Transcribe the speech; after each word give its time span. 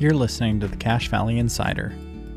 You're 0.00 0.14
listening 0.14 0.60
to 0.60 0.66
the 0.66 0.78
Cache 0.78 1.08
Valley 1.08 1.38
Insider 1.38 1.92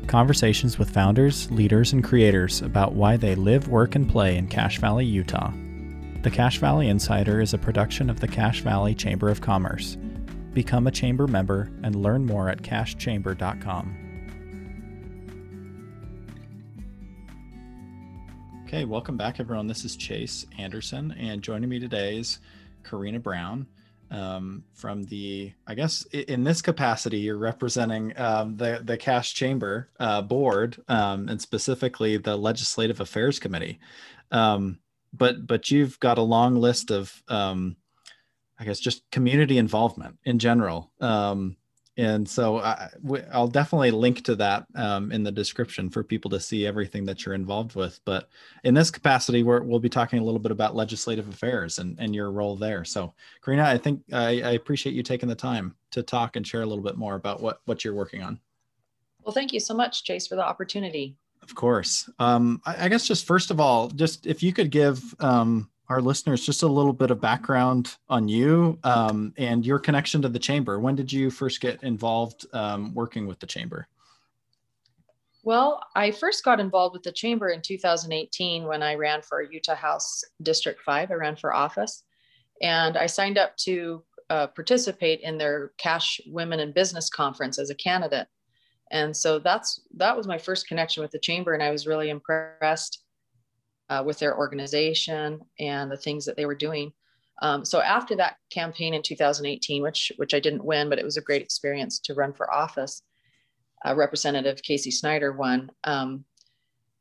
conversations 0.06 0.78
with 0.78 0.90
founders, 0.90 1.50
leaders, 1.50 1.94
and 1.94 2.04
creators 2.04 2.60
about 2.60 2.92
why 2.92 3.16
they 3.16 3.34
live, 3.34 3.68
work, 3.68 3.94
and 3.94 4.06
play 4.06 4.36
in 4.36 4.48
Cache 4.48 4.76
Valley, 4.76 5.06
Utah. 5.06 5.50
The 6.20 6.30
Cache 6.30 6.58
Valley 6.58 6.90
Insider 6.90 7.40
is 7.40 7.54
a 7.54 7.58
production 7.58 8.10
of 8.10 8.20
the 8.20 8.28
Cache 8.28 8.60
Valley 8.60 8.94
Chamber 8.94 9.30
of 9.30 9.40
Commerce. 9.40 9.96
Become 10.52 10.86
a 10.86 10.90
chamber 10.90 11.26
member 11.26 11.70
and 11.82 11.96
learn 11.96 12.26
more 12.26 12.50
at 12.50 12.60
cachechamber.com. 12.60 13.96
Okay, 18.66 18.84
welcome 18.84 19.16
back, 19.16 19.40
everyone. 19.40 19.68
This 19.68 19.86
is 19.86 19.96
Chase 19.96 20.44
Anderson, 20.58 21.12
and 21.18 21.40
joining 21.40 21.70
me 21.70 21.80
today 21.80 22.18
is 22.18 22.40
Karina 22.82 23.20
Brown 23.20 23.66
um, 24.14 24.62
from 24.74 25.02
the, 25.04 25.52
I 25.66 25.74
guess, 25.74 26.04
in 26.12 26.44
this 26.44 26.62
capacity, 26.62 27.18
you're 27.18 27.36
representing 27.36 28.16
um, 28.16 28.56
the 28.56 28.80
the 28.82 28.96
Cache 28.96 29.34
Chamber 29.34 29.90
uh, 29.98 30.22
board 30.22 30.80
um, 30.86 31.28
and 31.28 31.40
specifically 31.40 32.16
the 32.16 32.36
Legislative 32.36 33.00
Affairs 33.00 33.40
Committee. 33.40 33.80
Um, 34.30 34.78
but 35.12 35.46
but 35.46 35.70
you've 35.70 35.98
got 35.98 36.18
a 36.18 36.22
long 36.22 36.54
list 36.54 36.92
of, 36.92 37.22
um, 37.26 37.76
I 38.58 38.64
guess, 38.64 38.78
just 38.78 39.10
community 39.10 39.58
involvement 39.58 40.18
in 40.24 40.38
general. 40.38 40.92
And 41.96 42.28
so 42.28 42.58
I, 42.58 42.90
will 43.02 43.46
definitely 43.46 43.92
link 43.92 44.24
to 44.24 44.34
that 44.36 44.66
um, 44.74 45.12
in 45.12 45.22
the 45.22 45.30
description 45.30 45.88
for 45.88 46.02
people 46.02 46.28
to 46.32 46.40
see 46.40 46.66
everything 46.66 47.04
that 47.04 47.24
you're 47.24 47.36
involved 47.36 47.76
with. 47.76 48.00
But 48.04 48.28
in 48.64 48.74
this 48.74 48.90
capacity, 48.90 49.44
we 49.44 49.60
will 49.60 49.78
be 49.78 49.88
talking 49.88 50.18
a 50.18 50.24
little 50.24 50.40
bit 50.40 50.50
about 50.50 50.74
legislative 50.74 51.28
affairs 51.28 51.78
and, 51.78 51.96
and 52.00 52.12
your 52.12 52.32
role 52.32 52.56
there. 52.56 52.84
So, 52.84 53.14
Karina, 53.44 53.64
I 53.64 53.78
think 53.78 54.02
I, 54.12 54.42
I, 54.42 54.50
appreciate 54.52 54.94
you 54.94 55.04
taking 55.04 55.28
the 55.28 55.36
time 55.36 55.76
to 55.92 56.02
talk 56.02 56.34
and 56.34 56.44
share 56.44 56.62
a 56.62 56.66
little 56.66 56.82
bit 56.82 56.96
more 56.96 57.14
about 57.14 57.40
what 57.40 57.60
what 57.66 57.84
you're 57.84 57.94
working 57.94 58.22
on. 58.22 58.40
Well, 59.22 59.32
thank 59.32 59.52
you 59.52 59.60
so 59.60 59.74
much, 59.74 60.02
Chase, 60.02 60.26
for 60.26 60.34
the 60.34 60.44
opportunity. 60.44 61.16
Of 61.42 61.54
course. 61.54 62.10
Um, 62.18 62.60
I, 62.64 62.86
I, 62.86 62.88
guess 62.88 63.06
just 63.06 63.26
first 63.26 63.50
of 63.50 63.60
all, 63.60 63.88
just 63.88 64.26
if 64.26 64.42
you 64.42 64.52
could 64.52 64.70
give 64.70 65.00
um, 65.20 65.70
our 65.88 66.00
listeners 66.00 66.44
just 66.44 66.62
a 66.62 66.66
little 66.66 66.92
bit 66.92 67.10
of 67.10 67.20
background 67.20 67.96
on 68.08 68.26
you 68.26 68.78
um, 68.84 69.34
and 69.36 69.66
your 69.66 69.78
connection 69.78 70.22
to 70.22 70.28
the 70.28 70.38
chamber. 70.38 70.80
When 70.80 70.94
did 70.94 71.12
you 71.12 71.30
first 71.30 71.60
get 71.60 71.82
involved 71.82 72.46
um, 72.54 72.94
working 72.94 73.26
with 73.26 73.38
the 73.38 73.46
chamber? 73.46 73.86
Well, 75.42 75.86
I 75.94 76.10
first 76.10 76.42
got 76.42 76.58
involved 76.58 76.94
with 76.94 77.02
the 77.02 77.12
chamber 77.12 77.50
in 77.50 77.60
2018 77.60 78.64
when 78.64 78.82
I 78.82 78.94
ran 78.94 79.20
for 79.20 79.42
Utah 79.42 79.74
House 79.74 80.24
District 80.42 80.80
5. 80.80 81.10
I 81.10 81.14
ran 81.14 81.36
for 81.36 81.54
office 81.54 82.04
and 82.62 82.96
I 82.96 83.04
signed 83.04 83.36
up 83.36 83.54
to 83.58 84.02
uh, 84.30 84.46
participate 84.46 85.20
in 85.20 85.36
their 85.36 85.72
Cache 85.76 86.18
Women 86.26 86.60
in 86.60 86.72
Business 86.72 87.10
Conference 87.10 87.58
as 87.58 87.68
a 87.68 87.74
candidate. 87.74 88.26
And 88.90 89.14
so 89.14 89.38
that's 89.38 89.82
that 89.96 90.16
was 90.16 90.26
my 90.26 90.38
first 90.38 90.66
connection 90.66 91.02
with 91.02 91.10
the 91.10 91.18
chamber 91.18 91.52
and 91.52 91.62
I 91.62 91.70
was 91.70 91.86
really 91.86 92.08
impressed 92.08 93.03
uh, 93.88 94.02
with 94.04 94.18
their 94.18 94.36
organization 94.36 95.40
and 95.58 95.90
the 95.90 95.96
things 95.96 96.24
that 96.24 96.36
they 96.36 96.46
were 96.46 96.54
doing. 96.54 96.92
Um, 97.42 97.64
so 97.64 97.80
after 97.80 98.14
that 98.16 98.36
campaign 98.50 98.94
in 98.94 99.02
2018, 99.02 99.82
which 99.82 100.12
which 100.16 100.34
I 100.34 100.40
didn't 100.40 100.64
win, 100.64 100.88
but 100.88 100.98
it 100.98 101.04
was 101.04 101.16
a 101.16 101.22
great 101.22 101.42
experience 101.42 101.98
to 102.00 102.14
run 102.14 102.32
for 102.32 102.52
office, 102.52 103.02
uh, 103.84 103.94
Representative 103.94 104.62
Casey 104.62 104.90
Snider 104.90 105.32
won. 105.32 105.70
Um, 105.84 106.24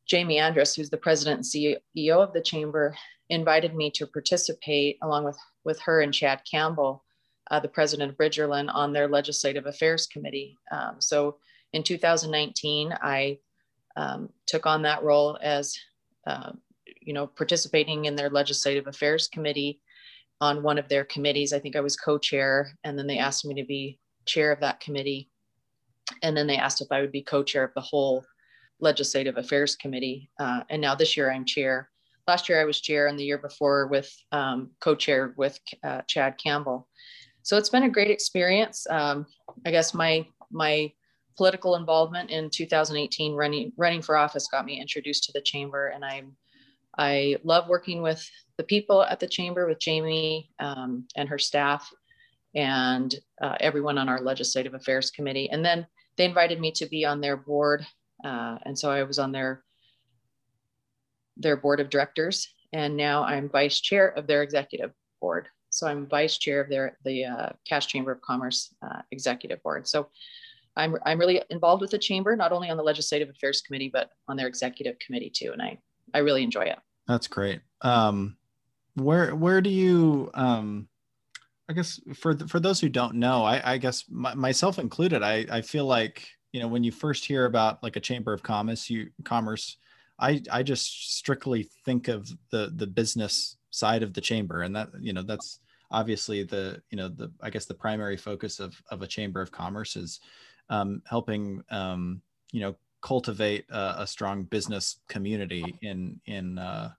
Jamie 0.05 0.39
Andrus, 0.39 0.75
who's 0.75 0.89
the 0.89 0.97
president 0.97 1.37
and 1.37 1.79
CEO 1.95 2.17
of 2.17 2.33
the 2.33 2.41
chamber, 2.41 2.95
invited 3.29 3.73
me 3.73 3.89
to 3.91 4.07
participate 4.07 4.97
along 5.01 5.23
with 5.23 5.37
with 5.63 5.79
her 5.81 6.01
and 6.01 6.13
Chad 6.13 6.41
Campbell, 6.49 7.03
uh, 7.51 7.59
the 7.59 7.69
president 7.69 8.11
of 8.11 8.17
Bridgerland, 8.17 8.73
on 8.73 8.91
their 8.91 9.07
legislative 9.07 9.65
affairs 9.65 10.07
committee. 10.07 10.57
Um, 10.71 10.95
so 10.99 11.37
in 11.73 11.83
2019, 11.83 12.93
I 13.01 13.37
um, 13.95 14.29
took 14.45 14.65
on 14.65 14.81
that 14.81 15.03
role 15.03 15.37
as 15.41 15.77
uh, 16.27 16.51
you 17.05 17.13
know, 17.13 17.27
participating 17.27 18.05
in 18.05 18.15
their 18.15 18.29
legislative 18.29 18.87
affairs 18.87 19.27
committee 19.27 19.81
on 20.41 20.63
one 20.63 20.77
of 20.77 20.89
their 20.89 21.05
committees. 21.05 21.53
I 21.53 21.59
think 21.59 21.75
I 21.75 21.81
was 21.81 21.95
co-chair, 21.95 22.77
and 22.83 22.97
then 22.97 23.07
they 23.07 23.17
asked 23.17 23.45
me 23.45 23.55
to 23.55 23.65
be 23.65 23.99
chair 24.25 24.51
of 24.51 24.59
that 24.61 24.79
committee. 24.79 25.29
And 26.21 26.35
then 26.35 26.47
they 26.47 26.57
asked 26.57 26.81
if 26.81 26.91
I 26.91 27.01
would 27.01 27.11
be 27.11 27.21
co-chair 27.21 27.63
of 27.63 27.73
the 27.75 27.81
whole 27.81 28.25
legislative 28.79 29.37
affairs 29.37 29.75
committee. 29.75 30.29
Uh, 30.39 30.61
and 30.69 30.81
now 30.81 30.95
this 30.95 31.15
year 31.15 31.31
I'm 31.31 31.45
chair. 31.45 31.89
Last 32.27 32.49
year 32.49 32.61
I 32.61 32.65
was 32.65 32.81
chair, 32.81 33.07
and 33.07 33.17
the 33.17 33.23
year 33.23 33.37
before 33.37 33.87
with 33.87 34.13
um, 34.31 34.71
co-chair 34.79 35.33
with 35.37 35.59
uh, 35.83 36.01
Chad 36.07 36.37
Campbell. 36.37 36.87
So 37.43 37.57
it's 37.57 37.69
been 37.69 37.83
a 37.83 37.89
great 37.89 38.11
experience. 38.11 38.87
Um, 38.89 39.25
I 39.65 39.71
guess 39.71 39.93
my 39.93 40.25
my 40.51 40.91
political 41.35 41.75
involvement 41.75 42.29
in 42.29 42.49
2018 42.49 43.33
running 43.33 43.71
running 43.77 44.01
for 44.01 44.15
office 44.15 44.47
got 44.47 44.65
me 44.65 44.79
introduced 44.79 45.23
to 45.25 45.31
the 45.33 45.41
chamber, 45.41 45.87
and 45.87 46.05
I'm 46.05 46.35
I 46.97 47.37
love 47.43 47.67
working 47.67 48.01
with 48.01 48.27
the 48.57 48.63
people 48.63 49.03
at 49.03 49.19
the 49.19 49.27
chamber, 49.27 49.67
with 49.67 49.79
Jamie 49.79 50.51
um, 50.59 51.07
and 51.15 51.27
her 51.27 51.39
staff, 51.39 51.91
and 52.55 53.13
uh, 53.41 53.55
everyone 53.59 53.97
on 53.97 54.09
our 54.09 54.21
legislative 54.21 54.75
affairs 54.75 55.09
committee. 55.09 55.49
And 55.49 55.65
then 55.65 55.87
they 56.17 56.25
invited 56.25 56.59
me 56.59 56.71
to 56.73 56.85
be 56.85 57.05
on 57.05 57.19
their 57.19 57.37
board, 57.37 57.85
uh, 58.23 58.57
and 58.63 58.77
so 58.77 58.91
I 58.91 59.03
was 59.03 59.19
on 59.19 59.31
their 59.31 59.63
their 61.35 61.57
board 61.57 61.79
of 61.79 61.89
directors, 61.89 62.47
and 62.73 62.95
now 62.95 63.23
I'm 63.23 63.49
vice 63.49 63.79
chair 63.81 64.09
of 64.09 64.27
their 64.27 64.43
executive 64.43 64.91
board. 65.19 65.47
So 65.71 65.87
I'm 65.87 66.07
vice 66.07 66.37
chair 66.37 66.61
of 66.61 66.69
their 66.69 66.97
the 67.03 67.25
uh, 67.25 67.49
Cache 67.67 67.87
Chamber 67.87 68.11
of 68.11 68.21
Commerce 68.21 68.75
uh, 68.85 69.01
executive 69.11 69.63
board. 69.63 69.87
So 69.87 70.09
I'm 70.75 70.95
I'm 71.07 71.17
really 71.17 71.41
involved 71.49 71.81
with 71.81 71.89
the 71.89 71.97
chamber, 71.97 72.35
not 72.35 72.51
only 72.51 72.69
on 72.69 72.77
the 72.77 72.83
legislative 72.83 73.29
affairs 73.29 73.61
committee, 73.61 73.89
but 73.91 74.11
on 74.27 74.37
their 74.37 74.47
executive 74.47 74.99
committee 74.99 75.31
too, 75.31 75.51
and 75.53 75.61
I 75.61 75.79
I 76.13 76.19
really 76.19 76.43
enjoy 76.43 76.63
it. 76.63 76.79
That's 77.07 77.27
great. 77.27 77.61
Um, 77.81 78.37
where 78.95 79.35
where 79.35 79.61
do 79.61 79.69
you? 79.69 80.29
Um, 80.33 80.87
I 81.69 81.73
guess 81.73 81.99
for 82.15 82.37
for 82.47 82.59
those 82.59 82.79
who 82.79 82.89
don't 82.89 83.15
know, 83.15 83.43
I, 83.43 83.73
I 83.73 83.77
guess 83.77 84.05
my, 84.09 84.33
myself 84.33 84.79
included, 84.79 85.23
I 85.23 85.45
I 85.49 85.61
feel 85.61 85.85
like 85.85 86.27
you 86.51 86.59
know 86.59 86.67
when 86.67 86.83
you 86.83 86.91
first 86.91 87.25
hear 87.25 87.45
about 87.45 87.81
like 87.83 87.95
a 87.95 88.01
chamber 88.01 88.33
of 88.33 88.43
commerce, 88.43 88.89
you 88.89 89.09
commerce, 89.23 89.77
I 90.19 90.41
I 90.51 90.63
just 90.63 91.15
strictly 91.17 91.69
think 91.85 92.07
of 92.07 92.29
the 92.51 92.71
the 92.75 92.87
business 92.87 93.57
side 93.71 94.03
of 94.03 94.13
the 94.13 94.21
chamber, 94.21 94.61
and 94.61 94.75
that 94.75 94.89
you 94.99 95.13
know 95.13 95.23
that's 95.23 95.59
obviously 95.91 96.43
the 96.43 96.81
you 96.91 96.97
know 96.97 97.07
the 97.07 97.31
I 97.41 97.49
guess 97.49 97.65
the 97.65 97.73
primary 97.73 98.17
focus 98.17 98.59
of 98.59 98.75
of 98.91 99.01
a 99.01 99.07
chamber 99.07 99.41
of 99.41 99.51
commerce 99.51 99.95
is 99.95 100.19
um, 100.69 101.01
helping 101.05 101.63
um, 101.71 102.21
you 102.51 102.61
know 102.61 102.75
cultivate 103.03 103.65
a, 103.69 104.01
a 104.01 104.07
strong 104.07 104.43
business 104.43 104.99
community 105.09 105.77
in 105.81 106.19
in 106.25 106.57
uh, 106.57 106.91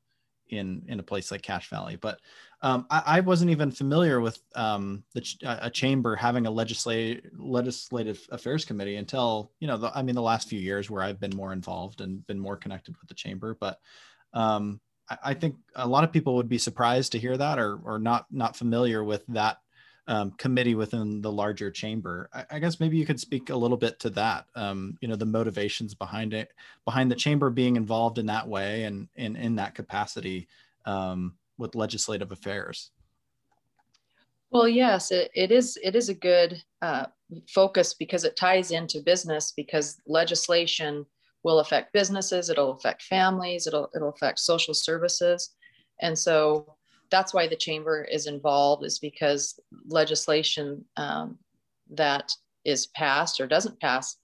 in 0.51 0.83
in 0.87 1.01
a 1.01 1.03
place 1.03 1.31
like 1.31 1.43
Cache 1.43 1.69
Valley. 1.71 1.97
But 1.97 2.21
um, 2.63 2.87
I, 2.91 3.03
I, 3.07 3.21
wasn't 3.21 3.51
even 3.51 3.71
familiar 3.71 4.21
with 4.21 4.39
um, 4.55 5.03
ch- 5.21 5.39
a 5.43 5.71
chamber 5.71 6.15
having 6.15 6.47
a 6.47 6.51
legislative 6.51 7.31
legislative 7.37 8.27
affairs 8.31 8.65
committee 8.65 8.97
until 8.97 9.51
you 9.59 9.67
know 9.67 9.79
the, 9.79 9.91
I 9.95 10.03
mean 10.03 10.15
the 10.15 10.23
last 10.23 10.49
few 10.49 10.61
years 10.61 10.91
where 10.91 11.03
I've 11.03 11.21
been 11.21 11.35
more 11.35 11.53
involved 11.53 12.01
and 12.01 12.25
been 12.27 12.39
more 12.39 12.57
connected 12.57 12.97
with 13.01 13.09
the 13.09 13.15
chamber. 13.15 13.57
But 13.59 13.79
um, 14.35 14.81
I, 15.09 15.19
I 15.25 15.35
think 15.35 15.57
a 15.75 15.89
lot 15.89 16.05
of 16.05 16.13
people 16.13 16.37
would 16.37 16.49
be 16.49 16.59
surprised 16.59 17.13
to 17.13 17.19
hear 17.19 17.37
that 17.37 17.59
or 17.59 17.81
or 17.83 17.99
not 17.99 18.27
not 18.31 18.57
familiar 18.57 19.03
with 19.03 19.25
that 19.29 19.59
um, 20.07 20.33
committee 20.33 20.75
within 20.75 21.23
the 21.23 21.33
larger 21.33 21.71
chamber. 21.71 22.29
I, 22.33 22.45
I, 22.53 22.59
guess 22.59 22.79
maybe 22.79 22.97
you 22.97 23.07
could 23.07 23.21
speak 23.21 23.51
a 23.51 23.57
little 23.57 23.77
bit 23.77 23.99
to 24.01 24.11
that. 24.11 24.47
Um, 24.55 24.99
you 25.01 25.09
know, 25.09 25.17
the 25.17 25.25
motivations 25.25 25.95
behind 25.95 26.35
it, 26.35 26.53
behind 26.85 27.11
the 27.11 27.17
chamber 27.17 27.49
being 27.49 27.77
involved 27.77 28.19
in 28.19 28.27
that 28.27 28.47
way 28.47 28.85
and 28.85 29.09
in 29.17 29.37
in 29.37 29.57
that 29.57 29.75
capacity 29.75 30.47
um, 30.85 31.35
with 31.57 31.75
legislative 31.75 32.33
affairs. 32.33 32.91
Well, 34.51 34.69
yes, 34.69 35.11
it, 35.11 35.31
it 35.35 35.51
is. 35.51 35.79
It 35.83 35.97
is 35.97 36.11
a 36.11 36.15
good 36.15 36.63
uh, 36.83 37.07
focus 37.49 37.95
because 37.95 38.25
it 38.25 38.37
ties 38.37 38.71
into 38.71 39.01
business 39.01 39.53
because 39.57 40.01
legislation 40.07 41.07
will 41.45 41.61
affect 41.61 41.93
businesses, 41.93 42.51
it'll 42.51 42.73
affect 42.73 43.03
families, 43.03 43.67
it'll 43.67 43.91
it'll 43.95 44.11
affect 44.11 44.39
social 44.39 44.75
services, 44.75 45.51
and 46.03 46.19
so 46.19 46.77
that's 47.11 47.35
why 47.35 47.47
the 47.47 47.57
chamber 47.57 48.05
is 48.05 48.27
involved 48.27 48.85
is 48.85 48.99
because 48.99 49.59
legislation 49.87 50.85
um, 50.97 51.39
that 51.91 52.33
is 52.65 52.87
passed 52.89 53.41
or 53.41 53.47
doesn't 53.47 53.81
pass 53.81 54.17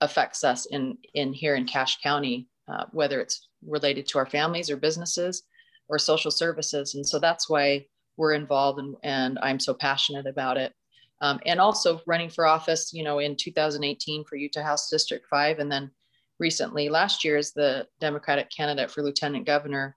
affects 0.00 0.44
us 0.44 0.66
in 0.66 0.98
in 1.14 1.32
here 1.32 1.54
in 1.54 1.64
Cache 1.66 2.00
County, 2.02 2.48
uh, 2.68 2.84
whether 2.92 3.20
it's 3.20 3.48
related 3.66 4.06
to 4.08 4.18
our 4.18 4.26
families 4.26 4.70
or 4.70 4.76
businesses 4.76 5.44
or 5.88 5.98
social 5.98 6.30
services, 6.30 6.94
and 6.94 7.06
so 7.06 7.18
that's 7.18 7.48
why 7.48 7.84
we're 8.16 8.34
involved 8.34 8.78
and, 8.78 8.96
and 9.02 9.38
I'm 9.42 9.58
so 9.58 9.74
passionate 9.74 10.26
about 10.26 10.56
it. 10.56 10.72
Um, 11.20 11.40
and 11.46 11.60
also 11.60 12.00
running 12.06 12.28
for 12.28 12.46
office, 12.46 12.92
you 12.92 13.02
know, 13.02 13.18
in 13.18 13.36
2018 13.36 14.24
for 14.24 14.36
Utah 14.36 14.62
House 14.62 14.90
District 14.90 15.26
5, 15.28 15.58
and 15.58 15.70
then 15.70 15.90
recently 16.38 16.88
last 16.88 17.24
year 17.24 17.36
as 17.36 17.52
the 17.52 17.86
Democratic 18.00 18.50
candidate 18.50 18.90
for 18.90 19.02
lieutenant 19.02 19.46
governor. 19.46 19.96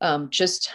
Um, 0.00 0.28
just 0.30 0.70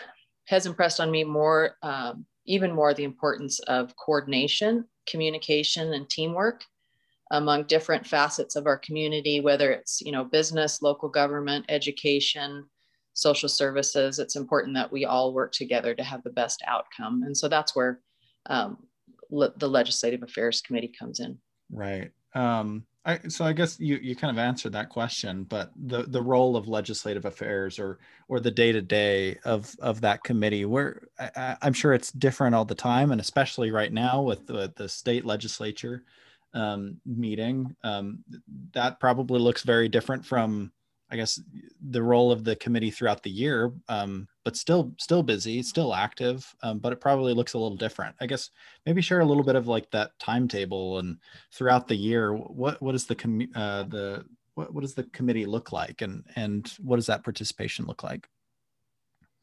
has 0.51 0.65
impressed 0.65 0.99
on 0.99 1.09
me 1.09 1.23
more, 1.23 1.77
um, 1.81 2.25
even 2.45 2.71
more, 2.73 2.93
the 2.93 3.05
importance 3.05 3.59
of 3.61 3.95
coordination, 3.95 4.85
communication, 5.09 5.93
and 5.93 6.07
teamwork. 6.09 6.63
among 7.31 7.63
different 7.63 8.05
facets 8.05 8.57
of 8.57 8.67
our 8.67 8.77
community, 8.77 9.39
whether 9.39 9.71
it's 9.71 10.01
you 10.01 10.11
know 10.11 10.25
business, 10.25 10.81
local 10.81 11.07
government, 11.07 11.63
education, 11.69 12.65
social 13.13 13.47
services. 13.47 14.19
It's 14.19 14.35
important 14.35 14.75
that 14.75 14.91
we 14.91 15.05
all 15.05 15.33
work 15.33 15.53
together 15.53 15.95
to 15.95 16.03
have 16.03 16.21
the 16.23 16.29
best 16.41 16.61
outcome, 16.67 17.23
and 17.23 17.35
so 17.35 17.47
that's 17.47 17.73
where 17.73 18.01
um, 18.47 18.77
le- 19.29 19.53
the 19.57 19.69
Legislative 19.69 20.23
Affairs 20.23 20.59
Committee 20.59 20.91
comes 20.99 21.21
in. 21.21 21.37
Right. 21.71 22.11
Um, 22.35 22.85
I, 23.03 23.19
so 23.29 23.45
I 23.45 23.53
guess 23.53 23.79
you, 23.79 23.97
you 23.97 24.15
kind 24.15 24.31
of 24.31 24.37
answered 24.37 24.73
that 24.73 24.89
question, 24.89 25.43
but 25.43 25.71
the, 25.75 26.03
the 26.03 26.21
role 26.21 26.55
of 26.55 26.67
legislative 26.67 27.25
affairs 27.25 27.79
or 27.79 27.97
or 28.27 28.39
the 28.39 28.51
day 28.51 28.71
to 28.71 28.81
day 28.81 29.37
of 29.43 29.75
of 29.79 30.01
that 30.01 30.23
committee, 30.23 30.65
where 30.65 31.01
I, 31.19 31.57
am 31.63 31.73
sure 31.73 31.93
it's 31.93 32.11
different 32.11 32.53
all 32.53 32.65
the 32.65 32.75
time, 32.75 33.11
and 33.11 33.19
especially 33.19 33.71
right 33.71 33.91
now 33.91 34.21
with 34.21 34.45
the, 34.45 34.71
the 34.75 34.87
state 34.87 35.25
legislature 35.25 36.03
um, 36.53 36.97
meeting, 37.05 37.75
um, 37.83 38.23
that 38.73 38.99
probably 38.99 39.39
looks 39.39 39.63
very 39.63 39.89
different 39.89 40.23
from 40.23 40.71
I 41.09 41.15
guess 41.15 41.41
the 41.81 42.03
role 42.03 42.31
of 42.31 42.43
the 42.43 42.55
committee 42.55 42.91
throughout 42.91 43.23
the 43.23 43.31
year, 43.31 43.73
um, 43.89 44.27
but 44.43 44.55
still 44.55 44.93
still 44.97 45.23
busy, 45.23 45.61
still 45.61 45.93
active, 45.93 46.53
um, 46.63 46.79
but 46.79 46.93
it 46.93 47.01
probably 47.01 47.33
looks 47.33 47.53
a 47.53 47.59
little 47.59 47.77
different. 47.77 48.15
I 48.19 48.25
guess 48.25 48.49
maybe 48.85 49.01
share 49.01 49.19
a 49.19 49.25
little 49.25 49.43
bit 49.43 49.55
of 49.55 49.67
like 49.67 49.89
that 49.91 50.11
timetable 50.19 50.99
and 50.99 51.17
throughout 51.53 51.87
the 51.87 51.95
year, 51.95 52.33
what 52.33 52.81
what 52.81 52.95
is 52.95 53.05
the 53.05 53.15
com- 53.15 53.51
uh, 53.55 53.83
the 53.83 54.25
what, 54.55 54.73
what 54.73 54.81
does 54.81 54.95
the 54.95 55.03
committee 55.03 55.45
look 55.45 55.71
like, 55.71 56.01
and 56.01 56.23
and 56.35 56.73
what 56.79 56.95
does 56.95 57.07
that 57.07 57.23
participation 57.23 57.85
look 57.85 58.03
like? 58.03 58.27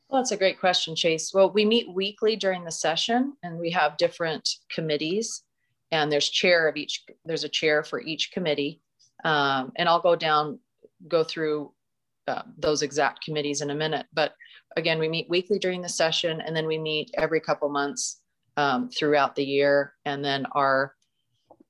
Well, 0.09 0.21
that's 0.21 0.33
a 0.33 0.37
great 0.37 0.59
question, 0.59 0.97
Chase. 0.97 1.33
Well, 1.35 1.51
we 1.51 1.65
meet 1.65 1.93
weekly 1.93 2.35
during 2.35 2.65
the 2.65 2.73
session, 2.73 3.35
and 3.43 3.59
we 3.59 3.71
have 3.71 3.99
different 3.99 4.49
committees, 4.71 5.45
and 5.93 6.11
there's 6.11 6.29
chair 6.29 6.67
of 6.67 6.77
each. 6.77 7.05
There's 7.25 7.45
a 7.45 7.49
chair 7.49 7.85
for 7.85 8.01
each 8.01 8.33
committee, 8.33 8.81
um, 9.25 9.73
and 9.77 9.89
I'll 9.89 10.01
go 10.01 10.17
down 10.17 10.59
go 11.07 11.23
through 11.23 11.73
uh, 12.27 12.43
those 12.59 12.83
exact 12.83 13.25
committees 13.25 13.61
in 13.61 13.71
a 13.71 13.75
minute. 13.75 14.07
But 14.13 14.35
again, 14.77 14.99
we 14.99 15.09
meet 15.09 15.29
weekly 15.29 15.59
during 15.59 15.81
the 15.81 15.89
session, 15.89 16.41
and 16.41 16.55
then 16.55 16.67
we 16.67 16.79
meet 16.79 17.11
every 17.17 17.41
couple 17.41 17.69
months 17.69 18.21
um, 18.57 18.89
throughout 18.91 19.35
the 19.35 19.45
year. 19.45 19.95
And 20.05 20.25
then 20.25 20.47
our 20.53 20.95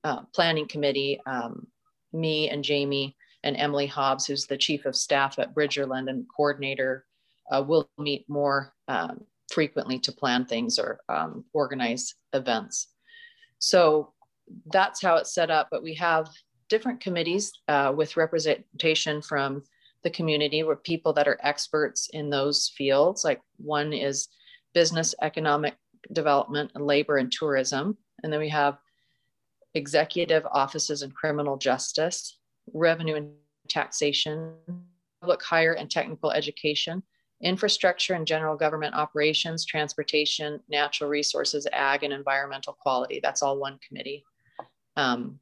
uh, 0.04 0.22
planning 0.34 0.68
committee, 0.68 1.20
um, 1.26 1.66
me 2.12 2.48
and 2.48 2.64
Jamie 2.64 3.16
and 3.44 3.56
Emily 3.56 3.86
Hobbs, 3.86 4.26
who's 4.26 4.46
the 4.46 4.56
chief 4.56 4.84
of 4.86 4.96
staff 4.96 5.38
at 5.38 5.54
Bridgerland 5.54 6.08
and 6.08 6.26
coordinator, 6.34 7.04
uh, 7.52 7.62
will 7.66 7.88
meet 7.98 8.24
more 8.28 8.72
um, 8.88 9.20
frequently 9.50 9.98
to 10.00 10.12
plan 10.12 10.44
things 10.44 10.78
or 10.78 11.00
um, 11.08 11.44
organize 11.52 12.14
events. 12.32 12.88
So 13.58 14.12
that's 14.72 15.02
how 15.02 15.16
it's 15.16 15.34
set 15.34 15.50
up. 15.50 15.68
But 15.70 15.82
we 15.82 15.94
have 15.94 16.28
different 16.68 17.00
committees 17.00 17.52
uh, 17.68 17.92
with 17.96 18.16
representation 18.16 19.22
from 19.22 19.62
the 20.04 20.10
community 20.10 20.62
with 20.62 20.82
people 20.82 21.12
that 21.14 21.28
are 21.28 21.38
experts 21.42 22.08
in 22.12 22.30
those 22.30 22.72
fields. 22.76 23.24
Like 23.24 23.40
one 23.56 23.92
is 23.92 24.28
business, 24.74 25.14
economic 25.22 25.76
development, 26.12 26.70
and 26.74 26.86
labor 26.86 27.16
and 27.16 27.30
tourism. 27.32 27.96
And 28.22 28.32
then 28.32 28.40
we 28.40 28.48
have 28.48 28.78
executive 29.74 30.46
offices 30.50 31.02
and 31.02 31.14
criminal 31.14 31.56
justice, 31.56 32.38
revenue 32.72 33.16
and 33.16 33.30
taxation, 33.68 34.54
public 35.20 35.42
higher 35.42 35.72
and 35.72 35.90
technical 35.90 36.30
education, 36.30 37.02
infrastructure 37.42 38.14
and 38.14 38.26
general 38.26 38.56
government 38.56 38.94
operations, 38.94 39.64
transportation, 39.64 40.60
natural 40.68 41.10
resources, 41.10 41.66
ag, 41.72 42.02
and 42.02 42.12
environmental 42.12 42.72
quality. 42.72 43.20
That's 43.22 43.42
all 43.42 43.58
one 43.58 43.78
committee. 43.86 44.24
Um, 44.96 45.38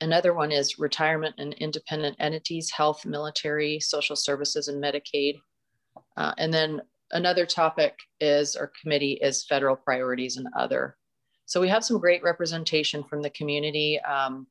Another 0.00 0.34
one 0.34 0.52
is 0.52 0.78
retirement 0.78 1.34
and 1.38 1.54
independent 1.54 2.16
entities, 2.18 2.70
health, 2.70 3.04
military, 3.04 3.80
social 3.80 4.16
services, 4.16 4.68
and 4.68 4.82
Medicaid. 4.82 5.38
Uh, 6.16 6.32
and 6.38 6.52
then 6.52 6.80
another 7.12 7.46
topic 7.46 7.96
is, 8.20 8.56
or 8.56 8.72
committee 8.80 9.18
is 9.22 9.46
federal 9.46 9.76
priorities 9.76 10.36
and 10.36 10.46
other. 10.56 10.96
So 11.46 11.60
we 11.60 11.68
have 11.68 11.84
some 11.84 11.98
great 11.98 12.22
representation 12.22 13.02
from 13.04 13.22
the 13.22 13.30
community. 13.30 13.98
Um, 14.00 14.46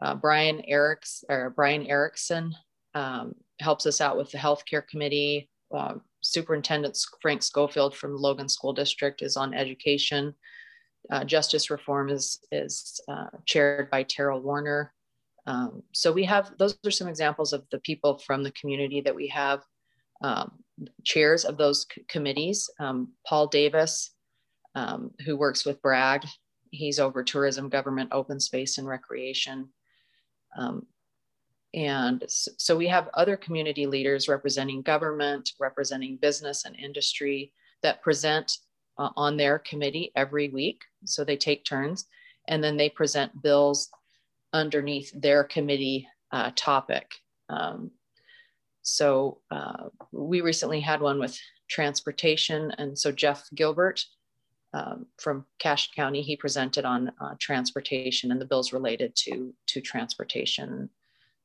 uh, 0.00 0.14
Brian 0.14 0.62
Eriks 0.70 1.24
or 1.28 1.50
Brian 1.50 1.86
Erickson 1.86 2.54
um, 2.94 3.34
helps 3.60 3.86
us 3.86 4.00
out 4.00 4.16
with 4.16 4.30
the 4.30 4.38
healthcare 4.38 4.86
committee. 4.86 5.50
Uh, 5.74 5.94
Superintendent 6.22 6.98
Frank 7.20 7.42
Schofield 7.42 7.96
from 7.96 8.16
Logan 8.16 8.48
School 8.48 8.72
District 8.72 9.22
is 9.22 9.36
on 9.36 9.54
education. 9.54 10.34
Uh, 11.10 11.24
justice 11.24 11.70
reform 11.70 12.08
is, 12.08 12.40
is 12.52 13.00
uh, 13.08 13.26
chaired 13.46 13.90
by 13.90 14.02
Terrell 14.02 14.40
Warner. 14.40 14.92
Um, 15.46 15.82
so 15.92 16.12
we 16.12 16.24
have, 16.24 16.52
those 16.58 16.78
are 16.84 16.90
some 16.90 17.08
examples 17.08 17.52
of 17.52 17.64
the 17.70 17.80
people 17.80 18.18
from 18.18 18.42
the 18.42 18.52
community 18.52 19.00
that 19.00 19.14
we 19.14 19.26
have 19.28 19.62
um, 20.22 20.52
chairs 21.04 21.44
of 21.44 21.56
those 21.56 21.86
committees. 22.08 22.70
Um, 22.78 23.12
Paul 23.26 23.46
Davis, 23.46 24.10
um, 24.74 25.10
who 25.24 25.36
works 25.36 25.64
with 25.64 25.82
BRAG, 25.82 26.26
he's 26.70 27.00
over 27.00 27.24
tourism, 27.24 27.68
government, 27.68 28.10
open 28.12 28.38
space, 28.38 28.78
and 28.78 28.86
recreation. 28.86 29.68
Um, 30.56 30.86
and 31.74 32.24
so 32.28 32.76
we 32.76 32.88
have 32.88 33.08
other 33.14 33.36
community 33.36 33.86
leaders 33.86 34.28
representing 34.28 34.82
government, 34.82 35.52
representing 35.60 36.16
business 36.16 36.64
and 36.64 36.76
industry 36.76 37.52
that 37.82 38.02
present 38.02 38.58
uh, 39.00 39.10
on 39.16 39.36
their 39.36 39.58
committee 39.58 40.12
every 40.14 40.50
week. 40.50 40.82
So 41.06 41.24
they 41.24 41.36
take 41.36 41.64
turns 41.64 42.04
and 42.48 42.62
then 42.62 42.76
they 42.76 42.90
present 42.90 43.42
bills 43.42 43.88
underneath 44.52 45.10
their 45.14 45.42
committee 45.42 46.06
uh, 46.30 46.50
topic. 46.54 47.10
Um, 47.48 47.92
so 48.82 49.38
uh, 49.50 49.88
we 50.12 50.42
recently 50.42 50.80
had 50.80 51.00
one 51.00 51.18
with 51.18 51.38
transportation. 51.68 52.72
And 52.76 52.98
so 52.98 53.10
Jeff 53.10 53.48
Gilbert 53.54 54.04
um, 54.74 55.06
from 55.18 55.46
Cache 55.58 55.90
County, 55.92 56.20
he 56.20 56.36
presented 56.36 56.84
on 56.84 57.10
uh, 57.20 57.34
transportation 57.40 58.30
and 58.30 58.40
the 58.40 58.46
bills 58.46 58.72
related 58.72 59.16
to, 59.16 59.54
to 59.68 59.80
transportation 59.80 60.90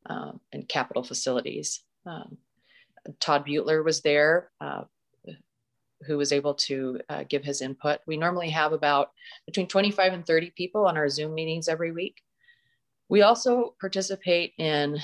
um, 0.08 0.42
and 0.52 0.68
capital 0.68 1.04
facilities. 1.04 1.82
Um, 2.06 2.38
Todd 3.20 3.46
Butler 3.46 3.82
was 3.82 4.02
there 4.02 4.52
uh, 4.60 4.84
who 6.06 6.18
was 6.18 6.32
able 6.32 6.54
to 6.54 7.00
uh, 7.10 7.24
give 7.28 7.44
his 7.44 7.62
input. 7.62 8.00
We 8.08 8.18
normally 8.18 8.50
have 8.50 8.74
about 8.74 9.12
between 9.46 9.68
25 9.68 10.14
and 10.14 10.26
30 10.26 10.52
people 10.56 10.86
on 10.86 10.98
our 10.98 11.10
Zoom 11.10 11.34
meetings 11.34 11.68
every 11.68 11.92
week. 11.92 12.22
We 13.10 13.22
also 13.22 13.76
participate 13.80 14.54
in 14.58 15.00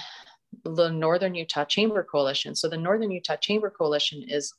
the 0.64 0.90
Northern 0.90 1.36
Utah 1.36 1.66
Chamber 1.66 2.04
Coalition. 2.04 2.56
So 2.56 2.68
the 2.68 2.78
Northern 2.78 3.12
Utah 3.12 3.36
Chamber 3.36 3.70
Coalition 3.70 4.24
is 4.28 4.54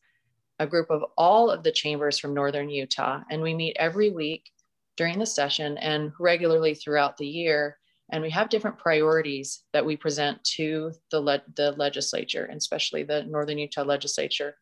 a 0.59 0.66
group 0.66 0.90
of 0.90 1.05
all 1.16 1.50
of 1.50 1.62
the 1.62 1.73
chambers 1.73 2.19
from 2.19 2.35
Northern 2.35 2.71
Utah, 2.71 3.21
and 3.31 3.43
we 3.43 3.55
meet 3.55 3.76
every 3.78 4.11
week 4.11 4.50
during 4.97 5.19
the 5.19 5.26
session 5.26 5.78
and 5.78 6.12
regularly 6.21 6.75
throughout 6.75 7.16
the 7.16 7.26
year. 7.26 7.78
And 8.11 8.23
we 8.23 8.31
have 8.31 8.50
different 8.50 8.78
priorities 8.78 9.64
that 9.73 9.85
we 9.85 9.97
present 9.97 10.43
to 10.57 10.93
the, 11.11 11.21
le- 11.21 11.43
the 11.57 11.73
legislature, 11.73 12.45
and 12.45 12.59
especially 12.59 13.02
the 13.02 13.25
Northern 13.25 13.59
Utah 13.59 13.83
legislature 13.83 14.55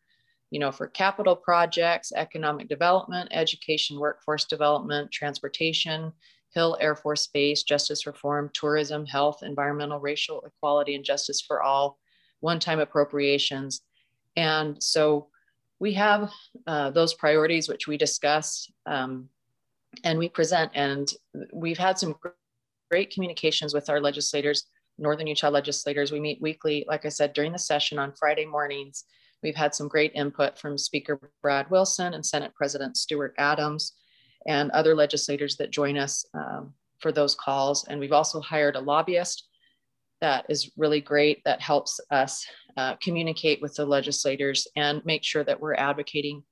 you 0.51 0.59
know, 0.59 0.71
for 0.71 0.87
capital 0.87 1.35
projects, 1.35 2.11
economic 2.15 2.67
development, 2.67 3.29
education, 3.31 3.97
workforce 3.97 4.45
development, 4.45 5.09
transportation, 5.11 6.11
Hill 6.53 6.77
Air 6.81 6.95
Force 6.95 7.27
Base, 7.27 7.63
justice 7.63 8.05
reform, 8.05 8.49
tourism, 8.53 9.05
health, 9.05 9.43
environmental, 9.43 9.99
racial 9.99 10.41
equality, 10.45 10.95
and 10.95 11.05
justice 11.05 11.41
for 11.41 11.63
all, 11.63 11.97
one 12.41 12.59
time 12.59 12.79
appropriations. 12.79 13.81
And 14.35 14.81
so 14.83 15.27
we 15.79 15.93
have 15.93 16.29
uh, 16.67 16.91
those 16.91 17.13
priorities 17.13 17.69
which 17.69 17.87
we 17.87 17.97
discuss 17.97 18.69
um, 18.85 19.29
and 20.03 20.19
we 20.19 20.27
present. 20.27 20.71
And 20.75 21.09
we've 21.53 21.77
had 21.77 21.97
some 21.97 22.15
great 22.89 23.11
communications 23.11 23.73
with 23.73 23.89
our 23.89 24.01
legislators, 24.01 24.65
Northern 24.97 25.27
Utah 25.27 25.49
legislators. 25.49 26.11
We 26.11 26.19
meet 26.19 26.41
weekly, 26.41 26.83
like 26.89 27.05
I 27.05 27.09
said, 27.09 27.31
during 27.31 27.53
the 27.53 27.59
session 27.59 27.97
on 27.97 28.13
Friday 28.19 28.45
mornings 28.45 29.05
We've 29.43 29.55
had 29.55 29.73
some 29.73 29.87
great 29.87 30.11
input 30.15 30.59
from 30.59 30.77
Speaker 30.77 31.19
Brad 31.41 31.69
Wilson 31.69 32.13
and 32.13 32.25
Senate 32.25 32.53
President 32.55 32.97
Stuart 32.97 33.33
Adams 33.37 33.93
and 34.47 34.71
other 34.71 34.95
legislators 34.95 35.57
that 35.57 35.71
join 35.71 35.97
us 35.97 36.25
um, 36.33 36.73
for 36.99 37.11
those 37.11 37.35
calls. 37.35 37.85
And 37.87 37.99
we've 37.99 38.11
also 38.11 38.39
hired 38.39 38.75
a 38.75 38.79
lobbyist 38.79 39.47
that 40.21 40.45
is 40.49 40.71
really 40.77 41.01
great 41.01 41.43
that 41.45 41.61
helps 41.61 41.99
us 42.11 42.45
uh, 42.77 42.95
communicate 43.01 43.61
with 43.61 43.75
the 43.75 43.85
legislators 43.85 44.67
and 44.75 45.03
make 45.05 45.23
sure 45.23 45.43
that 45.43 45.59
we're 45.59 45.75
advocating 45.75 46.43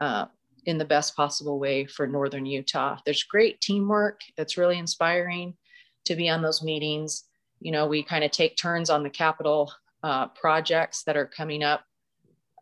uh, 0.00 0.26
in 0.66 0.78
the 0.78 0.84
best 0.84 1.16
possible 1.16 1.58
way 1.58 1.86
for 1.86 2.06
Northern 2.06 2.46
Utah. 2.46 2.98
There's 3.04 3.22
great 3.22 3.60
teamwork. 3.60 4.20
It's 4.36 4.58
really 4.58 4.78
inspiring 4.78 5.54
to 6.04 6.16
be 6.16 6.28
on 6.28 6.42
those 6.42 6.62
meetings. 6.62 7.24
You 7.60 7.70
know, 7.70 7.86
we 7.86 8.02
kind 8.02 8.24
of 8.24 8.32
take 8.32 8.56
turns 8.56 8.90
on 8.90 9.04
the 9.04 9.10
capital 9.10 9.72
uh, 10.02 10.26
projects 10.28 11.04
that 11.04 11.16
are 11.16 11.26
coming 11.26 11.62
up 11.62 11.84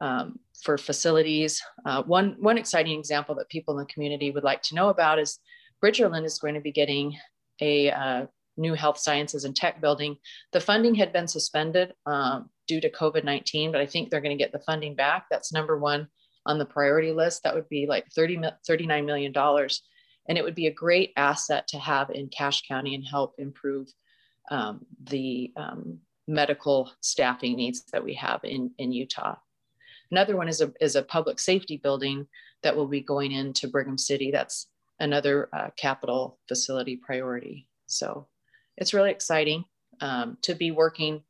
um, 0.01 0.39
for 0.63 0.79
facilities. 0.79 1.63
Uh, 1.85 2.03
one, 2.03 2.37
one 2.41 2.59
exciting 2.59 2.99
example 2.99 3.35
that 3.35 3.49
people 3.49 3.79
in 3.79 3.85
the 3.85 3.93
community 3.93 4.31
would 4.31 4.45
like 4.45 4.63
to 4.63 4.75
know 4.75 4.89
about 4.89 5.19
is 5.19 5.39
Bridgerland 5.83 6.25
is 6.25 6.39
going 6.39 6.55
to 6.55 6.61
be 6.61 6.73
getting 6.73 7.17
a 7.61 7.91
uh, 7.91 8.27
new 8.57 8.75
health 8.75 8.99
sciences 8.99 9.45
and 9.45 9.57
tech 9.57 9.81
building. 9.81 10.17
The 10.53 10.61
funding 10.61 10.95
had 10.95 11.13
been 11.13 11.29
suspended 11.29 11.95
um, 12.07 12.51
due 12.69 12.81
to 12.81 12.91
COVID 12.91 13.25
19, 13.25 13.73
but 13.73 13.81
I 13.81 13.87
think 13.87 14.11
they're 14.11 14.21
going 14.21 14.37
to 14.37 14.43
get 14.43 14.53
the 14.53 14.61
funding 14.61 14.95
back. 14.95 15.27
That's 15.31 15.53
number 15.53 15.79
one 15.79 16.09
on 16.47 16.59
the 16.59 16.67
priority 16.67 17.13
list. 17.13 17.43
That 17.43 17.55
would 17.55 17.69
be 17.69 17.87
like 17.87 18.07
30, 18.15 18.41
$39 18.69 19.05
million. 19.05 19.33
And 20.29 20.39
it 20.39 20.45
would 20.45 20.55
be 20.55 20.67
a 20.67 20.73
great 20.73 21.13
asset 21.17 21.67
to 21.69 21.79
have 21.79 22.11
in 22.11 22.29
Cache 22.29 22.63
County 22.69 22.95
and 22.95 23.05
help 23.05 23.35
improve 23.39 23.89
um, 24.51 24.87
the 25.05 25.53
um, 25.57 25.99
medical 26.29 26.91
staffing 27.01 27.57
needs 27.57 27.85
that 27.93 28.05
we 28.05 28.15
have 28.15 28.41
in, 28.45 28.71
in 28.79 28.93
Utah. 28.93 29.37
Another 30.11 30.37
one 30.37 30.49
is 30.49 30.61
a, 30.61 30.73
is 30.81 30.97
a 30.97 31.03
public 31.03 31.39
safety 31.39 31.77
building 31.77 32.27
that 32.63 32.75
will 32.75 32.89
be 32.89 33.01
going 33.01 33.33
into 33.33 33.69
Brigham 33.69 33.99
City. 33.99 34.31
That's 34.31 34.67
another 34.99 35.49
uh, 35.53 35.71
capital 35.77 36.39
facility 36.49 36.97
priority. 36.97 37.67
So 37.87 38.27
it's 38.77 38.95
really 38.95 39.11
exciting 39.11 39.65
um, 40.01 40.37
to 40.43 40.55
be 40.55 40.71
working 40.71 41.23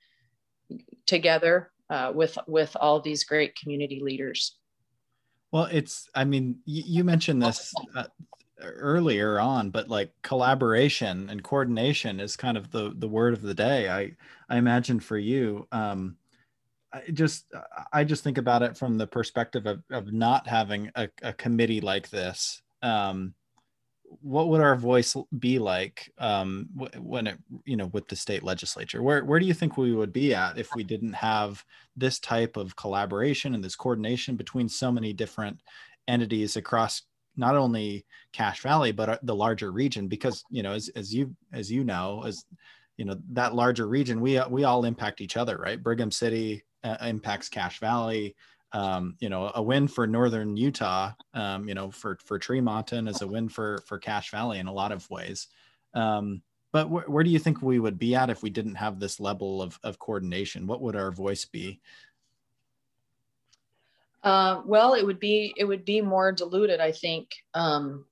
together 1.07 1.71
uh, 1.91 2.13
with 2.15 2.39
with 2.47 2.77
all 2.81 3.01
these 3.01 3.25
great 3.25 3.57
community 3.57 4.01
leaders. 4.03 4.57
Well, 5.53 5.65
it's 5.65 6.09
I 6.15 6.25
mean 6.25 6.59
you, 6.65 6.83
you 6.87 7.05
mentioned 7.05 7.43
this 7.43 7.73
uh, 7.97 8.05
earlier 8.61 9.41
on, 9.41 9.71
but 9.71 9.89
like 9.89 10.13
collaboration 10.23 11.29
and 11.29 11.43
coordination 11.43 12.21
is 12.21 12.37
kind 12.37 12.57
of 12.57 12.71
the 12.71 12.93
the 12.97 13.09
word 13.09 13.35
of 13.35 13.43
the 13.43 13.55
day. 13.55 13.89
I 13.89 14.13
I 14.49 14.59
imagine 14.59 15.01
for 15.01 15.19
you. 15.19 15.67
Um, 15.73 16.17
I 16.93 17.03
just 17.13 17.47
I 17.93 18.05
just 18.05 18.25
think 18.25 18.39
about 18.39 18.63
it 18.63 18.77
from 18.77 18.99
the 18.99 19.07
perspective 19.07 19.67
of, 19.67 19.83
of 19.91 20.13
not 20.13 20.47
having 20.47 20.91
a, 20.95 21.09
a 21.23 21.33
committee 21.33 21.81
like 21.81 22.11
this. 22.11 22.63
Um, 22.83 23.35
what 24.23 24.49
would 24.49 24.61
our 24.61 24.75
voice 24.75 25.17
be 25.39 25.61
like 25.61 26.13
um, 26.19 26.69
when 26.99 27.29
it 27.29 27.39
you 27.65 27.77
know 27.77 27.87
with 27.87 28.09
the 28.09 28.17
state 28.17 28.43
legislature? 28.43 29.03
Where 29.03 29.25
where 29.25 29.39
do 29.39 29.47
you 29.47 29.55
think 29.55 29.77
we 29.77 29.95
would 29.95 30.13
be 30.13 30.35
at 30.35 30.59
if 30.59 30.75
we 30.75 30.83
didn't 30.83 31.13
have 31.13 31.65
this 31.97 32.19
type 32.19 32.57
of 32.57 32.75
collaboration 32.75 33.55
and 33.55 33.63
this 33.63 33.77
coordination 33.77 34.35
between 34.35 34.69
so 34.69 34.91
many 34.91 35.13
different 35.13 35.61
entities 36.09 36.57
across 36.57 37.03
not 37.37 37.57
only 37.57 38.05
cache 38.33 38.61
valley 38.61 38.91
but 38.91 39.09
uh, 39.09 39.19
the 39.23 39.35
larger 39.35 39.71
region? 39.71 40.09
Because 40.09 40.43
you 40.51 40.65
know 40.65 40.73
as, 40.73 40.89
as 40.97 41.15
you 41.15 41.37
as 41.53 41.71
you 41.71 41.85
know 41.85 42.25
as 42.27 42.45
you 42.97 43.05
know 43.05 43.17
that 43.31 43.55
larger 43.55 43.87
region 43.87 44.21
we 44.21 44.41
we 44.51 44.65
all 44.65 44.85
impact 44.85 45.21
each 45.21 45.37
other 45.37 45.57
right? 45.57 45.81
Brigham 45.81 46.11
city 46.11 46.65
uh, 46.85 46.97
impacts 47.03 47.49
cache 47.49 47.79
valley 47.79 48.35
um, 48.73 49.17
you 49.19 49.29
know, 49.29 49.51
a 49.55 49.63
win 49.63 49.89
for 49.89 50.07
Northern 50.07 50.57
Utah, 50.57 51.13
um, 51.35 51.69
you 51.69 51.75
know, 51.75 51.91
for 51.91 52.19
for 52.25 52.39
Tremonton 52.39 53.09
is 53.09 53.21
a 53.21 53.27
win 53.27 53.49
for 53.49 53.79
for 53.87 53.99
Cache 53.99 54.31
Valley 54.31 54.59
in 54.59 54.69
a 54.69 54.73
lot 54.73 54.93
of 54.93 55.09
ways. 55.11 55.49
Um, 55.95 56.43
but 56.73 56.87
wh- 56.87 57.09
where 57.09 57.25
do 57.25 57.31
you 57.31 57.41
think 57.41 57.63
we 57.63 57.81
would 57.81 57.99
be 57.99 58.15
at 58.15 58.31
if 58.31 58.43
we 58.43 58.51
didn't 58.51 58.77
have 58.77 59.01
this 59.01 59.19
level 59.19 59.61
of 59.61 59.79
of 59.83 59.99
coordination? 59.99 60.67
What 60.67 60.83
would 60.83 60.95
our 60.95 61.11
voice 61.11 61.45
be? 61.45 61.81
Uh, 64.23 64.63
well, 64.65 64.95
it 64.95 65.05
would 65.05 65.19
be 65.19 65.53
it 65.57 65.65
would 65.65 65.85
be 65.85 66.01
more 66.01 66.31
diluted, 66.31 66.81
I 66.81 66.93
think. 66.93 67.35
Um, 67.55 68.05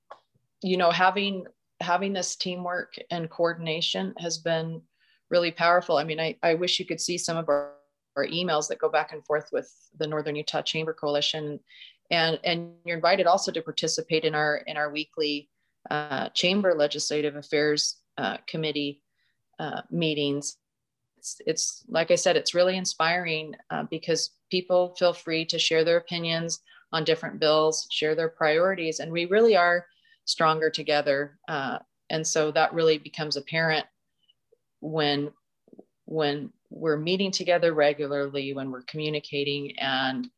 you 0.60 0.76
know, 0.76 0.90
having 0.90 1.44
having 1.80 2.12
this 2.12 2.34
teamwork 2.34 2.94
and 3.12 3.30
coordination 3.30 4.12
has 4.18 4.38
been 4.38 4.82
really 5.30 5.52
powerful. 5.52 5.98
I 5.98 6.04
mean, 6.04 6.18
I, 6.18 6.36
I 6.42 6.54
wish 6.54 6.80
you 6.80 6.86
could 6.86 7.00
see 7.00 7.16
some 7.16 7.36
of 7.36 7.48
our 7.48 7.74
or 8.18 8.26
emails 8.26 8.68
that 8.68 8.78
go 8.78 8.88
back 8.88 9.12
and 9.12 9.24
forth 9.24 9.48
with 9.52 9.72
the 9.98 10.06
Northern 10.06 10.36
Utah 10.36 10.62
Chamber 10.62 10.92
Coalition. 10.92 11.60
And, 12.10 12.38
and 12.42 12.72
you're 12.84 12.96
invited 12.96 13.26
also 13.26 13.52
to 13.52 13.62
participate 13.62 14.24
in 14.24 14.34
our 14.34 14.62
in 14.66 14.76
our 14.76 14.90
weekly 14.90 15.48
uh, 15.90 16.28
Chamber 16.30 16.74
Legislative 16.74 17.36
Affairs 17.36 17.96
uh, 18.18 18.38
Committee 18.46 19.02
uh, 19.58 19.82
meetings. 19.90 20.56
It's, 21.18 21.40
it's, 21.46 21.84
like 21.88 22.10
I 22.10 22.14
said, 22.14 22.36
it's 22.36 22.54
really 22.54 22.76
inspiring 22.76 23.54
uh, 23.70 23.84
because 23.90 24.30
people 24.50 24.94
feel 24.98 25.12
free 25.12 25.44
to 25.46 25.58
share 25.58 25.84
their 25.84 25.96
opinions 25.96 26.60
on 26.92 27.04
different 27.04 27.40
bills, 27.40 27.86
share 27.90 28.14
their 28.14 28.28
priorities, 28.28 29.00
and 29.00 29.12
we 29.12 29.26
really 29.26 29.56
are 29.56 29.86
stronger 30.24 30.70
together. 30.70 31.38
Uh, 31.48 31.78
and 32.10 32.26
so 32.26 32.50
that 32.52 32.72
really 32.72 32.98
becomes 32.98 33.36
apparent 33.36 33.86
when 34.80 35.30
when 36.06 36.50
we're 36.70 36.96
meeting 36.96 37.30
together 37.30 37.72
regularly, 37.72 38.52
when 38.54 38.70
we're 38.70 38.82
communicating 38.82 39.78
and 39.78 40.28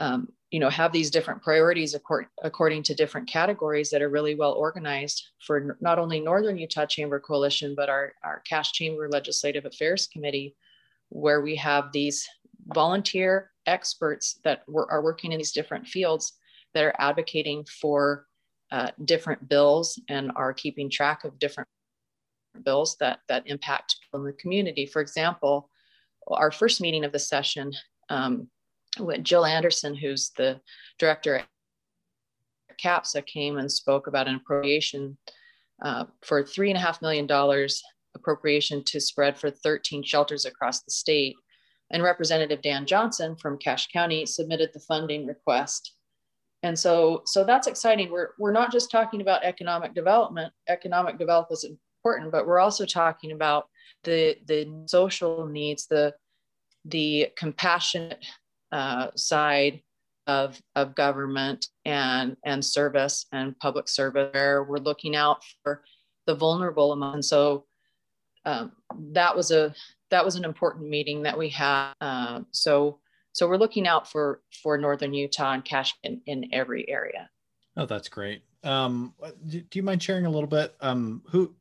um, 0.00 0.28
you 0.50 0.60
know 0.60 0.70
have 0.70 0.92
these 0.92 1.10
different 1.10 1.42
priorities 1.42 1.94
according, 1.94 2.28
according 2.42 2.82
to 2.84 2.94
different 2.94 3.28
categories 3.28 3.90
that 3.90 4.02
are 4.02 4.08
really 4.08 4.34
well 4.34 4.52
organized 4.52 5.28
for 5.46 5.76
not 5.80 5.98
only 5.98 6.20
Northern 6.20 6.58
Utah 6.58 6.86
Chamber 6.86 7.20
Coalition, 7.20 7.74
but 7.74 7.88
our, 7.88 8.12
our 8.22 8.42
Cache 8.48 8.72
Chamber 8.72 9.08
Legislative 9.08 9.64
Affairs 9.64 10.06
Committee, 10.06 10.54
where 11.08 11.40
we 11.40 11.56
have 11.56 11.92
these 11.92 12.26
volunteer 12.74 13.50
experts 13.66 14.40
that 14.44 14.62
are 14.90 15.02
working 15.02 15.32
in 15.32 15.38
these 15.38 15.52
different 15.52 15.86
fields 15.86 16.34
that 16.74 16.84
are 16.84 16.94
advocating 16.98 17.64
for 17.64 18.26
uh, 18.70 18.90
different 19.04 19.48
bills 19.48 20.00
and 20.08 20.30
are 20.36 20.52
keeping 20.52 20.90
track 20.90 21.24
of 21.24 21.38
different 21.38 21.68
bills 22.64 22.96
that, 23.00 23.20
that 23.28 23.46
impact 23.46 23.96
people 24.02 24.20
in 24.20 24.26
the 24.26 24.32
community. 24.40 24.86
For 24.86 25.00
example, 25.00 25.70
our 26.28 26.50
first 26.50 26.80
meeting 26.80 27.04
of 27.04 27.12
the 27.12 27.18
session, 27.18 27.72
um, 28.10 28.48
Jill 29.22 29.44
Anderson, 29.44 29.94
who's 29.94 30.30
the 30.36 30.60
director 30.98 31.36
at 31.36 31.46
CAPSA, 32.82 33.26
came 33.26 33.58
and 33.58 33.70
spoke 33.70 34.06
about 34.06 34.28
an 34.28 34.36
appropriation 34.36 35.16
uh, 35.82 36.04
for 36.22 36.44
three 36.44 36.70
and 36.70 36.76
a 36.76 36.80
half 36.80 37.00
million 37.02 37.26
dollars 37.26 37.82
appropriation 38.14 38.82
to 38.84 39.00
spread 39.00 39.38
for 39.38 39.50
13 39.50 40.02
shelters 40.02 40.44
across 40.44 40.82
the 40.82 40.90
state. 40.90 41.36
And 41.90 42.02
Representative 42.02 42.60
Dan 42.62 42.84
Johnson 42.84 43.36
from 43.36 43.58
Cache 43.58 43.88
County 43.88 44.26
submitted 44.26 44.70
the 44.72 44.80
funding 44.80 45.26
request. 45.26 45.94
And 46.62 46.78
so, 46.78 47.22
so 47.24 47.44
that's 47.44 47.68
exciting. 47.68 48.10
We're, 48.10 48.30
we're 48.38 48.52
not 48.52 48.72
just 48.72 48.90
talking 48.90 49.20
about 49.20 49.44
economic 49.44 49.94
development. 49.94 50.52
Economic 50.68 51.18
development 51.18 51.52
is 51.64 51.70
important, 51.98 52.32
but 52.32 52.46
we're 52.46 52.58
also 52.58 52.84
talking 52.84 53.32
about 53.32 53.68
the 54.04 54.36
the 54.46 54.84
social 54.86 55.46
needs, 55.46 55.86
the 55.86 56.14
the 56.84 57.28
compassionate 57.36 58.24
uh, 58.72 59.08
side 59.16 59.82
of 60.26 60.60
of 60.76 60.94
government 60.94 61.66
and 61.84 62.36
and 62.44 62.64
service 62.64 63.26
and 63.32 63.58
public 63.58 63.88
service, 63.88 64.30
where 64.32 64.64
we're 64.64 64.78
looking 64.78 65.16
out 65.16 65.42
for 65.62 65.82
the 66.26 66.34
vulnerable 66.34 66.92
among. 66.92 67.14
And 67.14 67.24
so 67.24 67.64
um, 68.44 68.72
that 69.12 69.34
was 69.34 69.50
a 69.50 69.74
that 70.10 70.24
was 70.24 70.36
an 70.36 70.44
important 70.44 70.88
meeting 70.88 71.22
that 71.22 71.36
we 71.36 71.48
had. 71.48 71.92
Uh, 72.00 72.40
so 72.52 73.00
so 73.32 73.48
we're 73.48 73.56
looking 73.56 73.86
out 73.86 74.10
for 74.10 74.42
for 74.62 74.78
northern 74.78 75.14
Utah 75.14 75.52
and 75.52 75.64
cache 75.64 75.94
in, 76.02 76.20
in 76.26 76.48
every 76.52 76.88
area. 76.88 77.30
Oh, 77.76 77.86
that's 77.86 78.08
great. 78.08 78.42
Um, 78.64 79.14
do, 79.46 79.60
do, 79.60 79.78
you 79.78 79.84
mind 79.84 80.02
sharing 80.02 80.26
a 80.26 80.30
little 80.30 80.48
bit? 80.48 80.74
Um, 80.80 81.22
who 81.28 81.54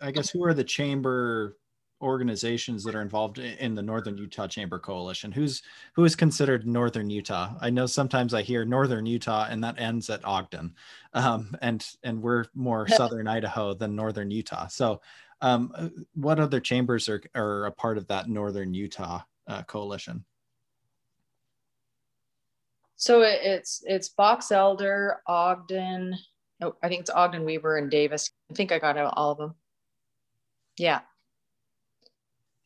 I 0.00 0.10
guess 0.10 0.30
who 0.30 0.44
are 0.44 0.54
the 0.54 0.64
chamber 0.64 1.56
organizations 2.02 2.82
that 2.82 2.94
are 2.94 3.00
involved 3.00 3.38
in 3.38 3.74
the 3.74 3.82
Northern 3.82 4.18
Utah 4.18 4.48
Chamber 4.48 4.78
Coalition? 4.78 5.30
Who's 5.30 5.62
who 5.94 6.04
is 6.04 6.16
considered 6.16 6.66
Northern 6.66 7.08
Utah? 7.08 7.54
I 7.60 7.70
know 7.70 7.86
sometimes 7.86 8.34
I 8.34 8.42
hear 8.42 8.64
Northern 8.64 9.06
Utah, 9.06 9.46
and 9.48 9.62
that 9.62 9.78
ends 9.78 10.10
at 10.10 10.24
Ogden, 10.24 10.74
um, 11.14 11.56
and 11.62 11.86
and 12.02 12.20
we're 12.20 12.46
more 12.54 12.88
Southern 12.96 13.28
Idaho 13.28 13.74
than 13.74 13.94
Northern 13.94 14.30
Utah. 14.30 14.66
So, 14.66 15.00
um, 15.40 15.72
what 16.14 16.40
other 16.40 16.60
chambers 16.60 17.08
are 17.08 17.22
are 17.34 17.66
a 17.66 17.72
part 17.72 17.96
of 17.96 18.08
that 18.08 18.28
Northern 18.28 18.74
Utah 18.74 19.20
uh, 19.46 19.62
coalition? 19.62 20.24
So 22.96 23.22
it's 23.22 23.82
it's 23.84 24.10
Box 24.10 24.52
Elder, 24.52 25.22
Ogden, 25.26 26.16
oh, 26.62 26.76
I 26.82 26.88
think 26.88 27.00
it's 27.00 27.10
Ogden 27.10 27.44
Weber 27.44 27.76
and 27.76 27.90
Davis. 27.90 28.30
I 28.50 28.54
think 28.54 28.72
I 28.72 28.78
got 28.78 28.96
all 28.96 29.32
of 29.32 29.38
them. 29.38 29.54
Yeah. 30.78 31.00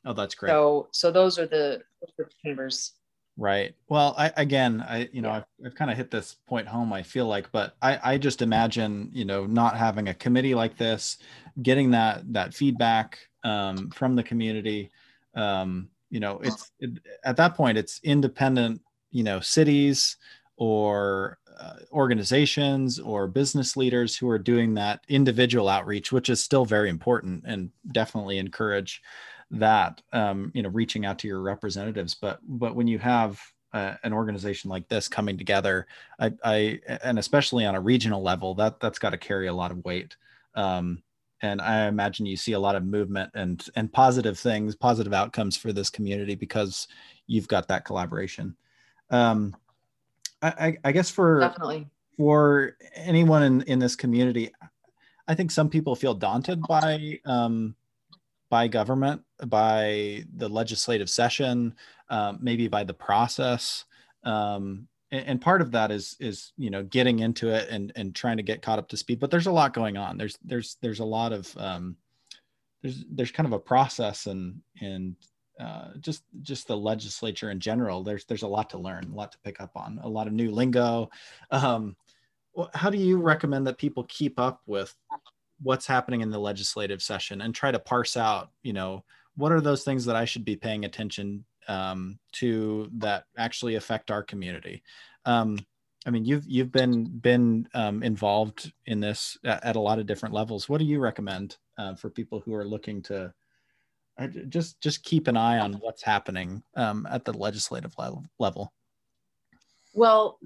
Oh, 0.04 0.12
that's 0.12 0.34
great. 0.34 0.50
So, 0.50 0.88
so 0.92 1.10
those 1.10 1.38
are 1.38 1.46
the, 1.46 1.82
the 2.16 2.26
chambers. 2.44 2.92
Right. 3.36 3.74
Well, 3.88 4.14
I, 4.16 4.32
again, 4.36 4.84
I, 4.88 5.08
you 5.12 5.20
know, 5.20 5.28
yeah. 5.28 5.36
I've, 5.36 5.66
I've 5.66 5.74
kind 5.74 5.90
of 5.90 5.96
hit 5.96 6.10
this 6.10 6.36
point 6.46 6.66
home, 6.68 6.92
I 6.92 7.02
feel 7.02 7.26
like, 7.26 7.50
but 7.52 7.76
I, 7.82 8.12
I 8.12 8.18
just 8.18 8.40
imagine, 8.40 9.10
you 9.12 9.24
know, 9.24 9.44
not 9.46 9.76
having 9.76 10.08
a 10.08 10.14
committee 10.14 10.54
like 10.54 10.78
this, 10.78 11.18
getting 11.62 11.90
that, 11.90 12.32
that 12.32 12.54
feedback 12.54 13.18
um, 13.44 13.90
from 13.90 14.14
the 14.14 14.22
community. 14.22 14.90
Um, 15.34 15.88
you 16.08 16.20
know, 16.20 16.38
it's 16.42 16.70
it, 16.78 16.98
at 17.24 17.36
that 17.36 17.54
point, 17.56 17.76
it's 17.76 18.00
independent, 18.04 18.80
you 19.10 19.24
know, 19.24 19.40
cities 19.40 20.16
or 20.56 21.38
uh, 21.58 21.76
organizations 21.92 22.98
or 22.98 23.26
business 23.26 23.76
leaders 23.76 24.16
who 24.16 24.28
are 24.28 24.38
doing 24.38 24.74
that 24.74 25.00
individual 25.08 25.68
outreach, 25.68 26.12
which 26.12 26.28
is 26.28 26.42
still 26.42 26.64
very 26.64 26.88
important 26.88 27.44
and 27.46 27.70
definitely 27.92 28.38
encourage 28.38 29.02
that, 29.50 30.02
um, 30.12 30.50
you 30.54 30.62
know, 30.62 30.68
reaching 30.68 31.06
out 31.06 31.18
to 31.18 31.28
your 31.28 31.40
representatives. 31.40 32.14
But, 32.14 32.40
but 32.46 32.74
when 32.74 32.88
you 32.88 32.98
have 32.98 33.40
uh, 33.72 33.94
an 34.02 34.12
organization 34.12 34.70
like 34.70 34.88
this 34.88 35.08
coming 35.08 35.38
together, 35.38 35.86
I, 36.18 36.32
I, 36.44 36.80
and 37.02 37.18
especially 37.18 37.64
on 37.64 37.74
a 37.74 37.80
regional 37.80 38.22
level, 38.22 38.54
that 38.56 38.80
that's 38.80 38.98
got 38.98 39.10
to 39.10 39.18
carry 39.18 39.46
a 39.46 39.54
lot 39.54 39.70
of 39.70 39.84
weight. 39.84 40.16
Um, 40.54 41.02
and 41.42 41.60
I 41.60 41.86
imagine 41.86 42.26
you 42.26 42.36
see 42.36 42.52
a 42.52 42.58
lot 42.58 42.76
of 42.76 42.84
movement 42.84 43.30
and 43.34 43.64
and 43.76 43.92
positive 43.92 44.38
things, 44.38 44.74
positive 44.74 45.12
outcomes 45.12 45.56
for 45.56 45.72
this 45.72 45.90
community 45.90 46.34
because 46.34 46.88
you've 47.26 47.48
got 47.48 47.68
that 47.68 47.84
collaboration. 47.84 48.56
Um, 49.10 49.54
I, 50.42 50.76
I 50.84 50.92
guess 50.92 51.10
for 51.10 51.40
definitely 51.40 51.86
for 52.16 52.76
anyone 52.94 53.42
in 53.42 53.62
in 53.62 53.78
this 53.78 53.96
community, 53.96 54.52
I 55.28 55.34
think 55.34 55.50
some 55.50 55.68
people 55.68 55.96
feel 55.96 56.14
daunted 56.14 56.62
by 56.62 57.20
um, 57.24 57.74
by 58.48 58.68
government, 58.68 59.22
by 59.46 60.24
the 60.36 60.48
legislative 60.48 61.10
session, 61.10 61.74
um, 62.10 62.38
maybe 62.40 62.68
by 62.68 62.84
the 62.84 62.94
process. 62.94 63.84
Um, 64.24 64.88
and, 65.10 65.26
and, 65.26 65.40
part 65.40 65.60
of 65.60 65.70
that 65.72 65.90
is 65.90 66.16
is 66.20 66.52
you 66.56 66.70
know 66.70 66.82
getting 66.82 67.20
into 67.20 67.48
it 67.48 67.68
and 67.70 67.92
and 67.96 68.14
trying 68.14 68.36
to 68.36 68.42
get 68.42 68.62
caught 68.62 68.78
up 68.78 68.88
to 68.88 68.96
speed. 68.96 69.20
But 69.20 69.30
there's 69.30 69.46
a 69.46 69.52
lot 69.52 69.72
going 69.72 69.96
on. 69.96 70.16
There's 70.18 70.38
there's 70.44 70.76
there's 70.82 71.00
a 71.00 71.04
lot 71.04 71.32
of 71.32 71.56
um, 71.56 71.96
there's 72.82 73.04
there's 73.10 73.30
kind 73.30 73.46
of 73.46 73.52
a 73.52 73.58
process 73.58 74.26
and 74.26 74.60
and 74.80 75.16
uh, 75.58 75.88
just 76.00 76.24
just 76.42 76.66
the 76.66 76.76
legislature 76.76 77.50
in 77.50 77.60
general. 77.60 78.02
There's 78.02 78.24
there's 78.24 78.42
a 78.42 78.48
lot 78.48 78.70
to 78.70 78.78
learn, 78.78 79.04
a 79.04 79.14
lot 79.14 79.32
to 79.32 79.38
pick 79.38 79.60
up 79.60 79.72
on, 79.76 80.00
a 80.02 80.08
lot 80.08 80.26
of 80.26 80.32
new 80.32 80.50
lingo. 80.50 81.10
Um, 81.50 81.96
how 82.74 82.90
do 82.90 82.98
you 82.98 83.18
recommend 83.18 83.66
that 83.66 83.78
people 83.78 84.04
keep 84.04 84.38
up 84.38 84.62
with 84.66 84.94
what's 85.62 85.86
happening 85.86 86.20
in 86.20 86.30
the 86.30 86.38
legislative 86.38 87.02
session 87.02 87.40
and 87.40 87.54
try 87.54 87.70
to 87.70 87.78
parse 87.78 88.16
out, 88.16 88.50
you 88.62 88.72
know, 88.72 89.04
what 89.36 89.52
are 89.52 89.60
those 89.60 89.84
things 89.84 90.04
that 90.06 90.16
I 90.16 90.24
should 90.24 90.44
be 90.44 90.56
paying 90.56 90.84
attention 90.84 91.44
um, 91.68 92.18
to 92.32 92.90
that 92.94 93.24
actually 93.36 93.74
affect 93.74 94.10
our 94.10 94.22
community? 94.22 94.82
Um, 95.24 95.58
I 96.06 96.10
mean, 96.10 96.24
you've 96.24 96.46
you've 96.46 96.70
been 96.70 97.04
been 97.04 97.68
um, 97.74 98.02
involved 98.02 98.72
in 98.86 99.00
this 99.00 99.36
at, 99.44 99.64
at, 99.64 99.76
a 99.76 99.80
lot 99.80 99.98
of 99.98 100.06
different 100.06 100.34
levels. 100.34 100.68
What 100.68 100.78
do 100.78 100.84
you 100.84 101.00
recommend 101.00 101.56
uh, 101.78 101.94
for 101.94 102.10
people 102.10 102.40
who 102.40 102.54
are 102.54 102.64
looking 102.64 103.02
to 103.02 103.34
just 104.48 104.80
just 104.80 105.02
keep 105.04 105.28
an 105.28 105.36
eye 105.36 105.58
on 105.58 105.74
what's 105.74 106.02
happening 106.02 106.62
um, 106.76 107.06
at 107.10 107.24
the 107.24 107.32
legislative 107.32 107.94
level? 108.38 108.72
Well, 109.94 110.38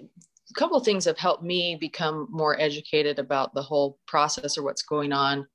a 0.00 0.54
couple 0.54 0.76
of 0.76 0.84
things 0.84 1.04
have 1.04 1.18
helped 1.18 1.42
me 1.42 1.76
become 1.76 2.28
more 2.30 2.60
educated 2.60 3.18
about 3.18 3.54
the 3.54 3.62
whole 3.62 3.98
process 4.06 4.56
or 4.56 4.62
what's 4.62 4.82
going 4.82 5.12
on 5.12 5.46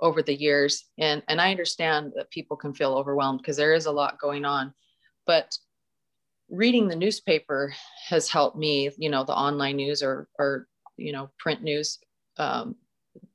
over 0.00 0.22
the 0.22 0.34
years. 0.34 0.86
And 0.98 1.22
and 1.28 1.40
i 1.40 1.50
understand 1.50 2.12
that 2.16 2.30
people 2.30 2.56
can 2.56 2.74
feel 2.74 2.94
overwhelmed 2.94 3.38
because 3.38 3.56
there 3.56 3.74
is 3.74 3.86
a 3.86 3.92
lot 3.92 4.20
going 4.20 4.44
on. 4.44 4.74
But 5.26 5.56
reading 6.48 6.88
the 6.88 6.96
newspaper 6.96 7.72
has 8.08 8.28
helped 8.28 8.56
me 8.56 8.90
you 8.98 9.08
know 9.08 9.22
the 9.22 9.32
online 9.32 9.76
news 9.76 10.02
or 10.02 10.28
or 10.38 10.66
you 10.96 11.12
know 11.12 11.30
print 11.38 11.62
news. 11.62 11.98
Um, 12.38 12.76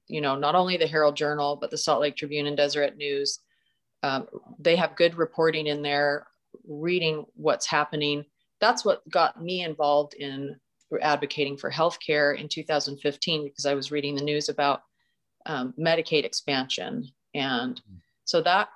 you 0.08 0.22
know 0.22 0.36
not 0.36 0.56
only 0.56 0.78
the 0.78 0.88
herald 0.88 1.16
journal 1.16 1.58
but 1.60 1.72
the 1.72 1.78
salt 1.78 2.02
lake 2.02 2.16
tribune 2.16 2.48
and 2.48 2.58
deseret 2.58 2.96
news 2.98 3.40
um, 4.06 4.28
they 4.60 4.76
have 4.76 4.96
good 4.96 5.16
reporting 5.16 5.66
in 5.66 5.82
there 5.82 6.28
reading 6.68 7.26
what's 7.34 7.66
happening. 7.66 8.24
That's 8.62 8.86
what 8.86 9.08
got 9.10 9.42
me 9.42 9.64
involved 9.64 10.14
in 10.14 10.56
advocating 11.02 11.58
for 11.58 11.72
healthcare 11.72 12.40
in 12.40 12.48
2015 12.48 13.44
because 13.44 13.66
I 13.66 13.74
was 13.74 13.92
reading 13.92 14.16
the 14.16 14.24
news 14.24 14.48
about 14.48 14.84
um, 15.48 15.74
Medicaid 15.80 16.24
expansion, 16.24 17.08
and 17.34 17.82
so 18.26 18.42
that 18.44 18.70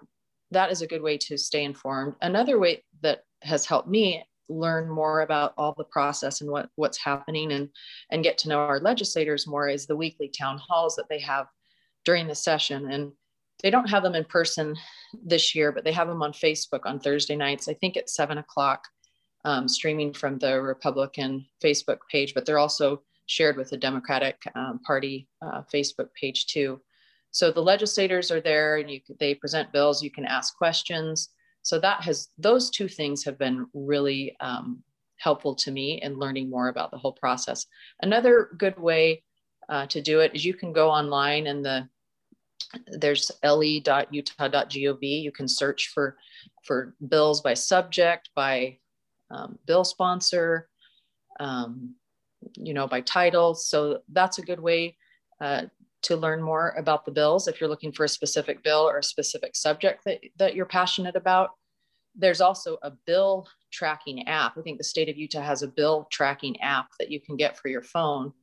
that 0.49 0.71
is 0.71 0.81
a 0.81 0.87
good 0.87 1.03
way 1.03 1.15
to 1.19 1.37
stay 1.37 1.63
informed. 1.63 2.15
Another 2.21 2.57
way 2.57 2.83
that 3.01 3.23
has 3.43 3.67
helped 3.67 3.87
me 3.87 4.23
learn 4.49 4.89
more 4.89 5.21
about 5.21 5.53
all 5.57 5.75
the 5.77 5.83
process 5.83 6.41
and 6.41 6.49
what 6.49 6.69
what's 6.75 6.97
happening 6.97 7.51
and 7.51 7.69
and 8.09 8.23
get 8.23 8.39
to 8.39 8.49
know 8.49 8.57
our 8.57 8.79
legislators 8.79 9.45
more 9.45 9.69
is 9.69 9.85
the 9.85 9.95
weekly 9.95 10.27
town 10.27 10.59
halls 10.67 10.95
that 10.95 11.07
they 11.07 11.19
have 11.19 11.45
during 12.03 12.27
the 12.27 12.35
session. 12.35 12.91
And 12.91 13.11
they 13.61 13.69
don't 13.69 13.89
have 13.89 14.03
them 14.03 14.15
in 14.15 14.23
person 14.25 14.75
this 15.23 15.53
year 15.55 15.71
but 15.71 15.83
they 15.83 15.91
have 15.91 16.07
them 16.07 16.21
on 16.21 16.31
facebook 16.31 16.81
on 16.85 16.99
thursday 16.99 17.35
nights 17.35 17.67
i 17.67 17.73
think 17.73 17.97
at 17.97 18.09
seven 18.09 18.37
o'clock 18.37 18.83
um, 19.45 19.67
streaming 19.67 20.13
from 20.13 20.37
the 20.37 20.61
Republican 20.61 21.45
Facebook 21.63 21.99
page, 22.11 22.33
but 22.33 22.45
they're 22.45 22.59
also 22.59 23.01
shared 23.27 23.57
with 23.57 23.69
the 23.69 23.77
Democratic 23.77 24.41
um, 24.55 24.79
Party 24.85 25.27
uh, 25.41 25.61
Facebook 25.73 26.13
page 26.19 26.47
too. 26.47 26.81
So 27.31 27.51
the 27.51 27.61
legislators 27.61 28.31
are 28.31 28.41
there, 28.41 28.77
and 28.77 28.89
you 28.89 29.01
they 29.19 29.35
present 29.35 29.71
bills. 29.71 30.03
You 30.03 30.11
can 30.11 30.25
ask 30.25 30.57
questions. 30.57 31.29
So 31.61 31.79
that 31.79 32.01
has 32.01 32.29
those 32.37 32.69
two 32.69 32.87
things 32.87 33.23
have 33.23 33.37
been 33.37 33.67
really 33.73 34.35
um, 34.39 34.81
helpful 35.17 35.53
to 35.53 35.71
me 35.71 36.01
in 36.01 36.17
learning 36.17 36.49
more 36.49 36.69
about 36.69 36.91
the 36.91 36.97
whole 36.97 37.13
process. 37.13 37.65
Another 38.01 38.49
good 38.57 38.77
way 38.79 39.23
uh, 39.67 39.85
to 39.87 40.01
do 40.01 40.21
it 40.21 40.31
is 40.33 40.43
you 40.43 40.55
can 40.55 40.73
go 40.73 40.89
online 40.89 41.47
and 41.47 41.63
the 41.63 41.87
there's 42.87 43.31
le.utah.gov. 43.43 44.99
You 45.01 45.31
can 45.31 45.47
search 45.47 45.91
for 45.93 46.17
for 46.65 46.95
bills 47.07 47.41
by 47.41 47.53
subject, 47.53 48.29
by 48.35 48.77
um, 49.31 49.57
bill 49.65 49.83
sponsor, 49.83 50.67
um, 51.39 51.95
you 52.55 52.73
know, 52.73 52.87
by 52.87 53.01
title. 53.01 53.55
So 53.55 54.01
that's 54.11 54.39
a 54.39 54.43
good 54.43 54.59
way 54.59 54.97
uh, 55.41 55.63
to 56.03 56.15
learn 56.15 56.41
more 56.41 56.73
about 56.77 57.05
the 57.05 57.11
bills 57.11 57.47
if 57.47 57.59
you're 57.59 57.69
looking 57.69 57.91
for 57.91 58.03
a 58.03 58.09
specific 58.09 58.63
bill 58.63 58.81
or 58.81 58.99
a 58.99 59.03
specific 59.03 59.55
subject 59.55 60.03
that, 60.05 60.19
that 60.37 60.55
you're 60.55 60.65
passionate 60.65 61.15
about. 61.15 61.51
There's 62.15 62.41
also 62.41 62.77
a 62.81 62.91
bill 63.05 63.47
tracking 63.71 64.27
app. 64.27 64.57
I 64.57 64.61
think 64.61 64.77
the 64.77 64.83
state 64.83 65.09
of 65.09 65.17
Utah 65.17 65.41
has 65.41 65.61
a 65.61 65.67
bill 65.67 66.07
tracking 66.11 66.59
app 66.61 66.87
that 66.99 67.11
you 67.11 67.21
can 67.21 67.37
get 67.37 67.57
for 67.57 67.67
your 67.67 67.83
phone. 67.83 68.33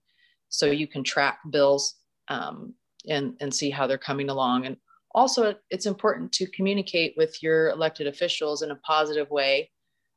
So 0.49 0.67
you 0.67 0.87
can 0.87 1.03
track 1.03 1.41
bills 1.51 1.97
um, 2.29 2.75
and, 3.09 3.35
and 3.41 3.55
see 3.55 3.71
how 3.71 3.87
they're 3.87 3.99
coming 3.99 4.31
along. 4.31 4.67
And 4.67 4.77
also, 5.15 5.55
it's 5.71 5.87
important 5.87 6.33
to 6.33 6.51
communicate 6.51 7.15
with 7.17 7.43
your 7.43 7.71
elected 7.71 8.07
officials 8.07 8.63
in 8.63 8.71
a 8.71 8.77
positive 8.77 9.31
way. 9.31 9.71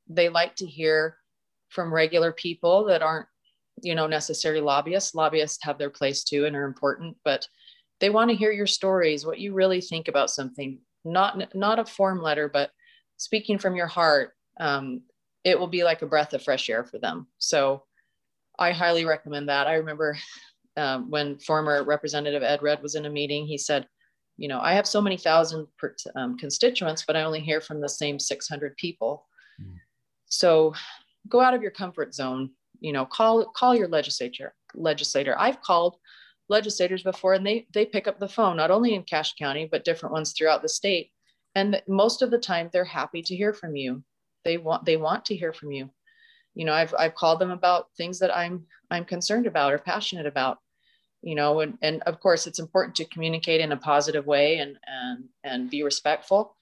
They 0.07 0.29
like 0.29 0.55
to 0.57 0.65
hear 0.65 1.17
from 1.69 1.93
regular 1.93 2.31
people 2.31 2.85
that 2.85 3.01
aren't 3.01 3.27
you 3.81 3.95
know 3.95 4.07
necessarily 4.07 4.61
lobbyists. 4.61 5.15
Lobbyists 5.15 5.63
have 5.63 5.77
their 5.77 5.89
place 5.89 6.23
too 6.23 6.45
and 6.45 6.55
are 6.55 6.65
important 6.65 7.15
but 7.23 7.47
they 7.99 8.09
want 8.09 8.29
to 8.29 8.35
hear 8.35 8.51
your 8.51 8.67
stories 8.67 9.25
what 9.25 9.39
you 9.39 9.53
really 9.53 9.81
think 9.81 10.07
about 10.07 10.29
something. 10.29 10.79
Not 11.05 11.55
not 11.55 11.79
a 11.79 11.85
form 11.85 12.21
letter 12.21 12.49
but 12.49 12.71
speaking 13.17 13.57
from 13.57 13.75
your 13.75 13.87
heart 13.87 14.33
um, 14.59 15.01
it 15.45 15.57
will 15.57 15.67
be 15.67 15.83
like 15.83 16.01
a 16.01 16.07
breath 16.07 16.33
of 16.33 16.43
fresh 16.43 16.69
air 16.69 16.83
for 16.83 16.99
them. 16.99 17.27
So 17.37 17.83
i 18.57 18.71
highly 18.71 19.05
recommend 19.05 19.47
that. 19.47 19.67
I 19.67 19.75
remember 19.75 20.17
um, 20.79 21.09
when 21.09 21.37
former 21.39 21.83
representative 21.83 22.41
Ed 22.41 22.63
Redd 22.63 22.81
was 22.81 22.95
in 22.95 23.05
a 23.05 23.09
meeting 23.09 23.45
he 23.45 23.57
said 23.57 23.85
you 24.37 24.47
know 24.47 24.59
i 24.61 24.73
have 24.73 24.87
so 24.87 25.01
many 25.01 25.17
thousand 25.17 25.67
per, 25.77 25.93
um, 26.15 26.37
constituents 26.37 27.03
but 27.05 27.15
i 27.15 27.23
only 27.23 27.41
hear 27.41 27.59
from 27.59 27.81
the 27.81 27.89
same 27.89 28.17
600 28.17 28.75
people 28.77 29.27
mm. 29.61 29.75
So 30.29 30.73
go 31.27 31.41
out 31.41 31.53
of 31.53 31.61
your 31.61 31.71
comfort 31.71 32.13
zone, 32.13 32.51
you 32.79 32.93
know, 32.93 33.05
call 33.05 33.45
call 33.45 33.75
your 33.75 33.87
legislature 33.87 34.53
legislator. 34.75 35.35
I've 35.37 35.61
called 35.61 35.97
legislators 36.47 37.03
before 37.03 37.33
and 37.33 37.45
they 37.45 37.67
they 37.73 37.85
pick 37.85 38.07
up 38.07 38.19
the 38.19 38.29
phone 38.29 38.57
not 38.57 38.71
only 38.71 38.95
in 38.95 39.03
Cache 39.03 39.35
County 39.35 39.67
but 39.69 39.83
different 39.83 40.13
ones 40.13 40.33
throughout 40.33 40.63
the 40.63 40.69
state 40.69 41.11
and 41.53 41.79
most 41.87 42.23
of 42.23 42.31
the 42.31 42.39
time 42.39 42.71
they're 42.71 42.83
happy 42.83 43.21
to 43.21 43.35
hear 43.35 43.53
from 43.53 43.75
you. 43.75 44.03
They 44.45 44.57
want 44.57 44.85
they 44.85 44.97
want 44.97 45.25
to 45.25 45.35
hear 45.35 45.51
from 45.51 45.71
you. 45.71 45.89
You 46.55 46.65
know, 46.65 46.73
I've 46.73 46.93
I've 46.97 47.15
called 47.15 47.39
them 47.39 47.51
about 47.51 47.87
things 47.97 48.19
that 48.19 48.35
I'm 48.35 48.65
I'm 48.89 49.05
concerned 49.05 49.47
about 49.47 49.73
or 49.73 49.79
passionate 49.79 50.27
about 50.27 50.59
you 51.21 51.35
know 51.35 51.59
and, 51.59 51.77
and 51.81 52.01
of 52.03 52.19
course 52.19 52.47
it's 52.47 52.59
important 52.59 52.95
to 52.95 53.05
communicate 53.05 53.61
in 53.61 53.71
a 53.71 53.77
positive 53.77 54.25
way 54.25 54.57
and 54.57 54.77
and 54.87 55.25
and 55.43 55.69
be 55.69 55.83
respectful. 55.83 56.55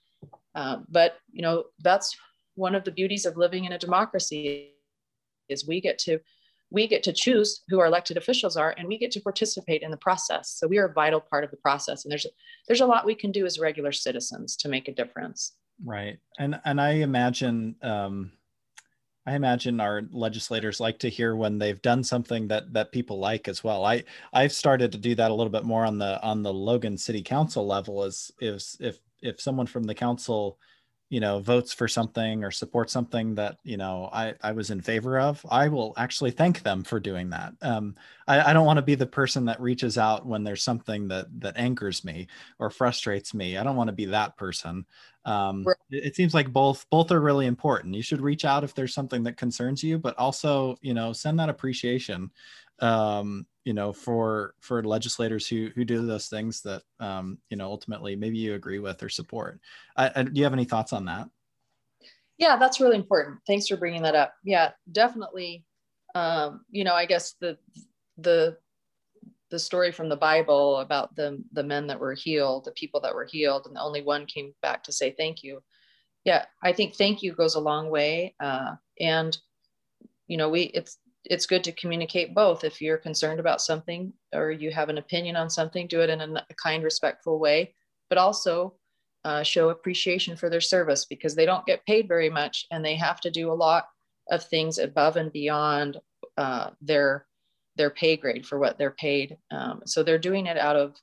Uh, 0.56 0.78
but 0.90 1.18
you 1.32 1.42
know 1.42 1.66
that's 1.80 2.16
one 2.56 2.74
of 2.74 2.84
the 2.84 2.92
beauties 2.92 3.26
of 3.26 3.38
living 3.38 3.66
in 3.66 3.72
a 3.72 3.78
democracy 3.78 4.72
is 5.48 5.68
we 5.68 5.80
get 5.80 6.00
to 6.00 6.20
we 6.70 6.88
get 6.88 7.04
to 7.04 7.14
choose 7.14 7.64
who 7.70 7.80
our 7.80 7.86
elected 7.86 8.18
officials 8.18 8.58
are 8.58 8.76
and 8.78 8.88
we 8.88 8.98
get 8.98 9.12
to 9.12 9.22
participate 9.22 9.84
in 9.84 9.92
the 9.92 9.98
process. 9.98 10.50
So 10.50 10.68
we 10.68 10.78
are 10.80 10.88
a 10.88 10.94
vital 10.94 11.22
part 11.22 11.44
of 11.44 11.52
the 11.52 11.58
process 11.58 12.04
and 12.04 12.12
there's 12.12 12.26
there's 12.68 12.82
a 12.82 12.86
lot 12.86 13.06
we 13.06 13.16
can 13.16 13.32
do 13.32 13.46
as 13.46 13.60
regular 13.60 13.92
citizens 13.92 14.56
to 14.58 14.70
make 14.70 14.88
a 14.88 14.94
difference. 14.94 15.54
Right. 15.86 16.18
And 16.40 16.60
and 16.66 16.82
i 16.82 16.92
imagine 16.92 17.76
um 17.82 18.32
I 19.28 19.36
imagine 19.36 19.82
our 19.82 20.04
legislators 20.12 20.80
like 20.80 21.00
to 21.00 21.10
hear 21.10 21.36
when 21.36 21.60
they've 21.60 21.82
done 21.82 22.02
something 22.02 22.48
that 22.48 22.72
that 22.74 22.94
people 22.94 23.20
like 23.20 23.50
as 23.50 23.62
well. 23.62 23.86
I 23.86 24.06
I've 24.32 24.54
started 24.54 24.92
to 24.94 24.98
do 24.98 25.16
that 25.16 25.32
a 25.32 25.34
little 25.34 25.52
bit 25.52 25.66
more 25.66 25.86
on 25.86 25.98
the 25.98 26.22
on 26.24 26.44
the 26.44 26.54
Logan 26.54 26.98
City 26.98 27.22
Council 27.22 27.68
level. 27.68 28.06
Is 28.06 28.32
is 28.40 28.78
if 28.80 29.00
if 29.22 29.42
someone 29.42 29.68
from 29.68 29.84
the 29.84 29.94
council 29.94 30.58
you 31.10 31.20
know 31.20 31.40
votes 31.40 31.74
for 31.74 31.88
something 31.88 32.44
or 32.44 32.52
supports 32.52 32.92
something 32.94 33.36
that 33.36 33.58
you 33.64 33.78
know 33.78 34.10
I, 34.12 34.34
I 34.42 34.52
was 34.52 34.72
in 34.72 34.82
favor 34.82 35.18
of 35.20 35.46
i 35.50 35.70
will 35.70 35.94
actually 35.96 36.32
thank 36.32 36.64
them 36.64 36.84
for 36.84 37.00
doing 37.00 37.30
that 37.30 37.54
um, 37.62 37.96
I, 38.28 38.50
I 38.50 38.54
don't 38.54 38.66
want 38.66 38.76
to 38.78 38.84
be 38.84 38.96
the 38.96 39.06
person 39.06 39.46
that 39.46 39.62
reaches 39.62 39.98
out 39.98 40.26
when 40.26 40.44
there's 40.44 40.64
something 40.64 41.08
that 41.08 41.28
that 41.40 41.58
angers 41.58 42.04
me 42.04 42.28
or 42.60 42.70
frustrates 42.70 43.34
me 43.34 43.58
i 43.58 43.64
don't 43.64 43.78
want 43.78 43.88
to 43.88 43.94
be 43.96 44.06
that 44.06 44.36
person 44.36 44.86
um, 45.24 45.64
it, 45.66 45.77
it 45.90 46.16
seems 46.16 46.34
like 46.34 46.52
both 46.52 46.86
both 46.90 47.12
are 47.12 47.22
really 47.22 47.46
important 47.46 47.96
you 47.96 48.02
should 48.02 48.22
reach 48.22 48.44
out 48.44 48.64
if 48.64 48.76
there's 48.76 48.94
something 48.94 49.24
that 49.24 49.38
concerns 49.38 49.84
you 49.84 49.98
but 49.98 50.18
also 50.18 50.76
you 50.82 50.94
know 50.94 51.14
send 51.14 51.40
that 51.40 51.50
appreciation 51.50 52.30
um, 52.80 53.46
you 53.64 53.74
know, 53.74 53.92
for 53.92 54.54
for 54.60 54.84
legislators 54.84 55.48
who 55.48 55.70
who 55.76 55.84
do 55.84 56.06
those 56.06 56.28
things 56.28 56.62
that 56.62 56.84
um, 57.00 57.38
you 57.50 57.58
know 57.58 57.66
ultimately 57.66 58.16
maybe 58.16 58.38
you 58.38 58.54
agree 58.54 58.80
with 58.80 59.02
or 59.04 59.10
support. 59.10 59.60
I, 59.96 60.12
I, 60.16 60.24
do 60.24 60.32
you 60.34 60.44
have 60.44 60.54
any 60.54 60.66
thoughts 60.66 60.94
on 60.94 61.06
that? 61.06 61.28
Yeah, 62.38 62.56
that's 62.58 62.80
really 62.80 62.96
important. 62.96 63.40
Thanks 63.48 63.68
for 63.68 63.78
bringing 63.78 64.04
that 64.04 64.16
up. 64.16 64.34
Yeah, 64.44 64.72
definitely. 64.92 65.66
Um, 66.16 66.62
you 66.72 66.84
know, 66.84 66.94
I 66.94 67.06
guess 67.06 67.36
the 67.42 67.58
the 68.18 68.58
the 69.50 69.60
story 69.60 69.92
from 69.92 70.10
the 70.10 70.16
Bible 70.16 70.78
about 70.78 71.16
the 71.16 71.44
the 71.52 71.64
men 71.64 71.88
that 71.88 72.00
were 72.00 72.14
healed, 72.14 72.66
the 72.66 72.72
people 72.72 73.02
that 73.02 73.16
were 73.16 73.26
healed, 73.26 73.66
and 73.66 73.76
the 73.76 73.82
only 73.82 74.02
one 74.02 74.26
came 74.28 74.54
back 74.62 74.84
to 74.84 74.92
say 74.92 75.16
thank 75.18 75.44
you. 75.44 75.62
Yeah, 76.28 76.44
I 76.62 76.74
think 76.74 76.96
thank 76.96 77.24
you 77.24 77.32
goes 77.32 77.56
a 77.56 77.60
long 77.62 77.90
way, 77.90 78.36
uh, 78.42 78.76
and 79.00 79.38
you 80.28 80.38
know, 80.38 80.50
we 80.50 80.64
it's 80.64 81.00
it's 81.24 81.46
good 81.48 81.64
to 81.64 81.72
communicate 81.72 82.36
both. 82.36 82.66
If 82.66 82.82
you're 82.82 82.98
concerned 82.98 83.40
about 83.40 83.62
something 83.62 84.12
or 84.34 84.52
you 84.52 84.70
have 84.72 84.90
an 84.90 84.98
opinion 84.98 85.38
on 85.38 85.50
something, 85.50 85.88
do 85.88 86.02
it 86.02 86.10
in 86.10 86.20
a 86.22 86.46
kind, 86.62 86.84
respectful 86.84 87.40
way, 87.40 87.74
but 88.10 88.18
also 88.18 88.76
uh, 89.24 89.42
show 89.44 89.70
appreciation 89.70 90.36
for 90.36 90.50
their 90.50 90.62
service 90.62 91.06
because 91.06 91.34
they 91.34 91.46
don't 91.46 91.66
get 91.66 91.86
paid 91.86 92.10
very 92.10 92.30
much 92.30 92.66
and 92.72 92.84
they 92.84 92.96
have 92.96 93.22
to 93.22 93.32
do 93.32 93.50
a 93.50 93.54
lot 93.54 93.86
of 94.30 94.44
things 94.44 94.80
above 94.80 95.16
and 95.16 95.32
beyond 95.32 95.98
uh, 96.38 96.72
their 96.82 97.26
their 97.78 97.90
pay 97.92 98.18
grade 98.18 98.46
for 98.46 98.60
what 98.60 98.78
they're 98.78 98.92
paid. 99.00 99.38
Um, 99.52 99.82
so 99.86 100.04
they're 100.04 100.20
doing 100.20 100.48
it 100.48 100.58
out 100.58 100.76
of, 100.76 100.96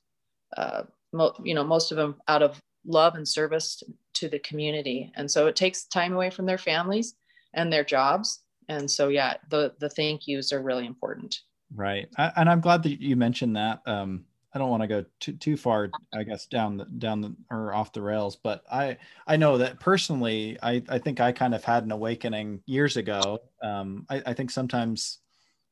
uh, 0.57 0.83
mo- 1.13 1.35
you 1.43 1.55
know, 1.55 1.63
most 1.63 1.91
of 1.91 1.97
them 1.97 2.17
out 2.27 2.43
of 2.43 2.61
love 2.85 3.15
and 3.15 3.27
service 3.27 3.83
to 4.13 4.29
the 4.29 4.39
community. 4.39 5.11
And 5.15 5.29
so 5.29 5.47
it 5.47 5.55
takes 5.55 5.85
time 5.85 6.13
away 6.13 6.29
from 6.29 6.45
their 6.45 6.57
families 6.57 7.15
and 7.53 7.71
their 7.71 7.83
jobs. 7.83 8.43
And 8.69 8.89
so, 8.89 9.09
yeah, 9.09 9.35
the, 9.49 9.73
the 9.79 9.89
thank 9.89 10.27
yous 10.27 10.51
are 10.51 10.61
really 10.61 10.85
important. 10.85 11.41
Right. 11.73 12.07
I, 12.17 12.31
and 12.37 12.49
I'm 12.49 12.61
glad 12.61 12.83
that 12.83 13.01
you 13.01 13.15
mentioned 13.15 13.55
that. 13.55 13.81
Um, 13.85 14.25
I 14.53 14.57
don't 14.57 14.69
want 14.69 14.83
to 14.83 14.87
go 14.87 15.05
too, 15.19 15.33
too 15.33 15.57
far, 15.57 15.89
I 16.13 16.23
guess, 16.23 16.45
down 16.45 16.77
the, 16.77 16.85
down 16.85 17.21
the, 17.21 17.35
or 17.51 17.73
off 17.73 17.91
the 17.91 18.01
rails, 18.01 18.37
but 18.37 18.63
I, 18.71 18.97
I 19.27 19.35
know 19.35 19.57
that 19.57 19.81
personally, 19.81 20.57
I, 20.63 20.81
I 20.87 20.97
think 20.97 21.19
I 21.19 21.33
kind 21.33 21.53
of 21.53 21.63
had 21.63 21.83
an 21.83 21.91
awakening 21.91 22.61
years 22.65 22.95
ago. 22.95 23.39
Um, 23.61 24.05
I, 24.09 24.23
I 24.27 24.33
think 24.33 24.51
sometimes 24.51 25.19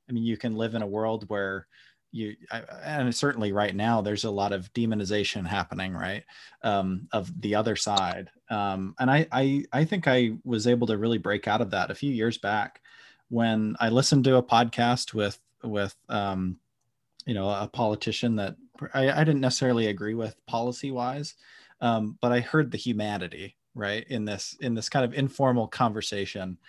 I 0.09 0.13
mean, 0.13 0.23
you 0.23 0.37
can 0.37 0.55
live 0.55 0.75
in 0.75 0.81
a 0.81 0.87
world 0.87 1.29
where 1.29 1.67
you, 2.13 2.35
and 2.51 3.13
certainly 3.13 3.51
right 3.51 3.75
now, 3.75 4.01
there's 4.01 4.23
a 4.23 4.31
lot 4.31 4.53
of 4.53 4.71
demonization 4.73 5.47
happening, 5.47 5.93
right, 5.93 6.23
um, 6.61 7.07
of 7.11 7.41
the 7.41 7.55
other 7.55 7.75
side. 7.75 8.29
Um, 8.51 8.93
and 8.99 9.09
I, 9.09 9.27
I, 9.31 9.65
I 9.73 9.83
think 9.83 10.07
I 10.07 10.33
was 10.43 10.67
able 10.67 10.85
to 10.87 10.97
really 10.97 11.17
break 11.17 11.47
out 11.47 11.59
of 11.59 11.71
that 11.71 11.89
a 11.89 11.95
few 11.95 12.11
years 12.11 12.37
back 12.37 12.81
when 13.29 13.75
I 13.79 13.89
listened 13.89 14.25
to 14.25 14.35
a 14.35 14.43
podcast 14.43 15.15
with, 15.15 15.39
with, 15.63 15.95
um, 16.07 16.59
you 17.25 17.33
know, 17.33 17.49
a 17.49 17.67
politician 17.67 18.35
that 18.35 18.55
I, 18.93 19.09
I 19.09 19.23
didn't 19.23 19.41
necessarily 19.41 19.87
agree 19.87 20.13
with 20.13 20.35
policy 20.45 20.91
wise, 20.91 21.33
um, 21.81 22.19
but 22.21 22.31
I 22.31 22.41
heard 22.41 22.69
the 22.69 22.77
humanity 22.77 23.57
right 23.75 24.05
in 24.07 24.23
this 24.23 24.55
in 24.61 24.75
this 24.75 24.87
kind 24.87 25.03
of 25.03 25.15
informal 25.15 25.67
conversation 25.67 26.59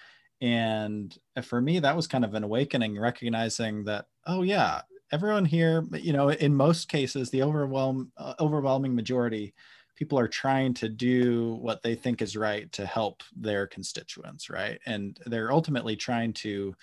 and 0.40 1.18
for 1.42 1.60
me 1.60 1.78
that 1.80 1.94
was 1.94 2.06
kind 2.06 2.24
of 2.24 2.32
an 2.32 2.44
awakening 2.44 2.98
recognizing 2.98 3.84
that 3.84 4.06
oh 4.26 4.40
yeah 4.40 4.80
everyone 5.14 5.44
here 5.44 5.84
you 5.92 6.12
know 6.12 6.28
in 6.28 6.52
most 6.54 6.88
cases 6.88 7.30
the 7.30 7.42
overwhelm 7.42 8.10
uh, 8.16 8.34
overwhelming 8.40 8.94
majority 8.94 9.54
people 9.96 10.18
are 10.18 10.28
trying 10.28 10.74
to 10.74 10.88
do 10.88 11.54
what 11.60 11.82
they 11.82 11.94
think 11.94 12.20
is 12.20 12.36
right 12.36 12.70
to 12.72 12.84
help 12.84 13.22
their 13.36 13.66
constituents 13.66 14.50
right? 14.50 14.80
And 14.86 15.18
they're 15.26 15.52
ultimately 15.52 15.94
trying 15.96 16.32
to 16.34 16.74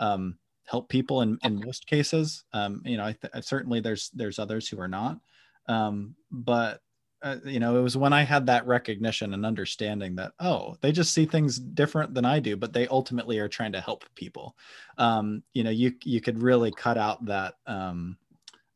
um, 0.00 0.38
help 0.64 0.88
people 0.88 1.22
in, 1.22 1.38
in 1.42 1.62
most 1.64 1.86
cases. 1.86 2.44
Um, 2.52 2.82
you 2.84 2.98
know 2.98 3.06
I 3.06 3.12
th- 3.14 3.44
certainly 3.44 3.80
there's 3.80 4.10
there's 4.14 4.38
others 4.38 4.68
who 4.68 4.78
are 4.80 4.88
not. 4.88 5.18
Um, 5.66 6.14
but 6.30 6.80
uh, 7.22 7.36
you 7.44 7.58
know, 7.58 7.76
it 7.76 7.82
was 7.82 7.96
when 7.96 8.12
I 8.12 8.22
had 8.22 8.46
that 8.46 8.66
recognition 8.66 9.34
and 9.34 9.44
understanding 9.44 10.16
that, 10.16 10.32
oh, 10.38 10.76
they 10.80 10.92
just 10.92 11.12
see 11.12 11.26
things 11.26 11.58
different 11.58 12.14
than 12.14 12.24
I 12.24 12.38
do, 12.38 12.56
but 12.56 12.72
they 12.72 12.86
ultimately 12.88 13.38
are 13.38 13.48
trying 13.48 13.72
to 13.72 13.80
help 13.80 14.04
people. 14.14 14.56
Um, 14.98 15.42
you 15.52 15.64
know, 15.64 15.70
you 15.70 15.94
you 16.04 16.20
could 16.20 16.40
really 16.42 16.70
cut 16.70 16.96
out 16.96 17.24
that, 17.26 17.54
um, 17.66 18.16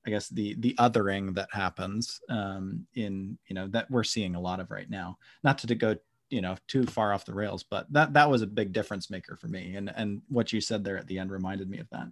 I 0.06 0.10
guess 0.10 0.28
the 0.28 0.56
the 0.58 0.74
othering 0.74 1.34
that 1.36 1.48
happens 1.52 2.20
um, 2.28 2.86
in 2.94 3.38
you 3.46 3.54
know 3.54 3.68
that 3.68 3.90
we're 3.90 4.04
seeing 4.04 4.34
a 4.34 4.40
lot 4.40 4.58
of 4.58 4.70
right 4.70 4.90
now. 4.90 5.18
Not 5.44 5.58
to, 5.58 5.68
to 5.68 5.74
go 5.76 5.96
you 6.30 6.40
know 6.40 6.56
too 6.66 6.84
far 6.84 7.12
off 7.12 7.24
the 7.24 7.34
rails, 7.34 7.62
but 7.62 7.92
that 7.92 8.12
that 8.14 8.28
was 8.28 8.42
a 8.42 8.46
big 8.46 8.72
difference 8.72 9.10
maker 9.10 9.36
for 9.36 9.46
me. 9.46 9.76
And 9.76 9.92
and 9.94 10.22
what 10.28 10.52
you 10.52 10.60
said 10.60 10.82
there 10.82 10.98
at 10.98 11.06
the 11.06 11.18
end 11.18 11.30
reminded 11.30 11.70
me 11.70 11.78
of 11.78 11.88
that. 11.90 12.08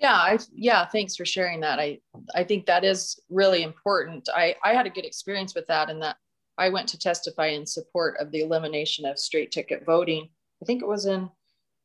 Yeah, 0.00 0.14
I 0.14 0.38
yeah, 0.54 0.86
thanks 0.86 1.14
for 1.14 1.26
sharing 1.26 1.60
that. 1.60 1.78
I 1.78 2.00
I 2.34 2.42
think 2.42 2.66
that 2.66 2.84
is 2.84 3.20
really 3.28 3.62
important. 3.62 4.28
I 4.34 4.56
I 4.64 4.72
had 4.72 4.86
a 4.86 4.90
good 4.90 5.04
experience 5.04 5.54
with 5.54 5.66
that 5.66 5.90
and 5.90 6.02
that 6.02 6.16
I 6.56 6.70
went 6.70 6.88
to 6.88 6.98
testify 6.98 7.48
in 7.48 7.66
support 7.66 8.16
of 8.18 8.30
the 8.30 8.40
elimination 8.40 9.04
of 9.04 9.18
straight 9.18 9.52
ticket 9.52 9.84
voting. 9.84 10.28
I 10.62 10.64
think 10.64 10.82
it 10.82 10.88
was 10.88 11.04
in 11.04 11.28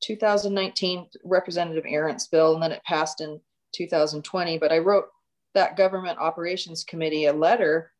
2019 0.01 1.08
Representative 1.25 1.86
Arent's 1.86 2.28
bill 2.28 2.54
and 2.54 2.63
then 2.63 2.71
it 2.71 2.84
passed 2.84 3.19
in 3.19 3.39
2020, 3.73 4.58
but 4.60 4.71
I 4.71 4.80
wrote 4.80 5.06
that 5.54 5.78
government 5.78 6.17
operations 6.19 6.84
committee 6.84 7.25
a 7.25 7.34
letter 7.34 7.91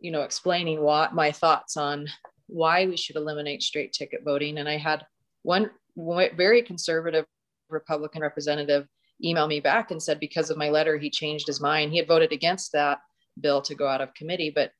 you 0.00 0.10
know 0.10 0.22
explaining 0.22 0.80
what 0.80 1.14
my 1.14 1.30
thoughts 1.32 1.76
on 1.76 2.06
why 2.46 2.86
we 2.86 2.96
should 2.96 3.16
eliminate 3.16 3.62
straight 3.62 3.92
ticket 3.92 4.22
voting 4.24 4.58
and 4.58 4.68
I 4.68 4.76
had 4.76 5.04
one 5.42 5.70
very 5.96 6.62
conservative 6.62 7.26
Republican 7.68 8.22
representative 8.22 8.88
emailed 9.24 9.48
me 9.48 9.60
back 9.60 9.90
and 9.90 10.02
said 10.02 10.20
because 10.20 10.50
of 10.50 10.56
my 10.56 10.68
letter 10.70 10.96
he 10.96 11.10
changed 11.10 11.46
his 11.46 11.60
mind. 11.60 11.92
He 11.92 11.98
had 11.98 12.08
voted 12.08 12.32
against 12.32 12.72
that 12.72 13.00
bill 13.40 13.62
to 13.62 13.74
go 13.74 13.86
out 13.86 14.00
of 14.00 14.12
committee 14.14 14.50
but 14.50 14.72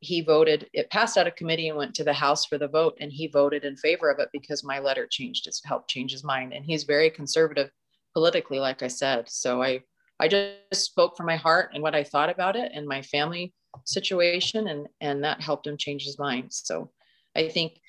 he 0.00 0.20
voted 0.20 0.68
it 0.72 0.90
passed 0.90 1.16
out 1.16 1.26
of 1.26 1.34
committee 1.36 1.68
and 1.68 1.78
went 1.78 1.94
to 1.94 2.04
the 2.04 2.12
house 2.12 2.44
for 2.44 2.58
the 2.58 2.68
vote 2.68 2.96
and 3.00 3.10
he 3.10 3.26
voted 3.26 3.64
in 3.64 3.76
favor 3.76 4.10
of 4.10 4.18
it 4.18 4.28
because 4.32 4.62
my 4.62 4.78
letter 4.78 5.06
changed 5.10 5.46
his 5.46 5.60
helped 5.64 5.88
change 5.88 6.12
his 6.12 6.24
mind. 6.24 6.52
And 6.52 6.64
he's 6.64 6.84
very 6.84 7.10
conservative 7.10 7.70
politically 8.12 8.60
like 8.60 8.82
i 8.82 8.88
said. 8.88 9.28
So 9.28 9.62
i 9.62 9.80
i 10.20 10.28
just 10.28 10.84
spoke 10.84 11.16
from 11.16 11.26
my 11.26 11.36
heart 11.36 11.70
and 11.74 11.82
what 11.82 11.94
i 11.94 12.04
thought 12.04 12.30
about 12.30 12.56
it 12.56 12.72
and 12.74 12.86
my 12.86 13.02
family 13.02 13.54
situation 13.84 14.68
and 14.68 14.86
and 15.00 15.24
that 15.24 15.40
helped 15.40 15.66
him 15.66 15.76
change 15.76 16.04
his 16.04 16.18
mind. 16.18 16.52
So 16.52 16.90
i 17.34 17.48
think 17.48 17.80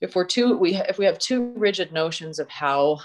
if 0.00 0.16
we're 0.16 0.24
too 0.24 0.56
we 0.56 0.74
if 0.74 0.98
we 0.98 1.04
have 1.04 1.18
too 1.18 1.52
rigid 1.56 1.92
notions 1.92 2.38
of 2.38 2.48
how 2.48 3.00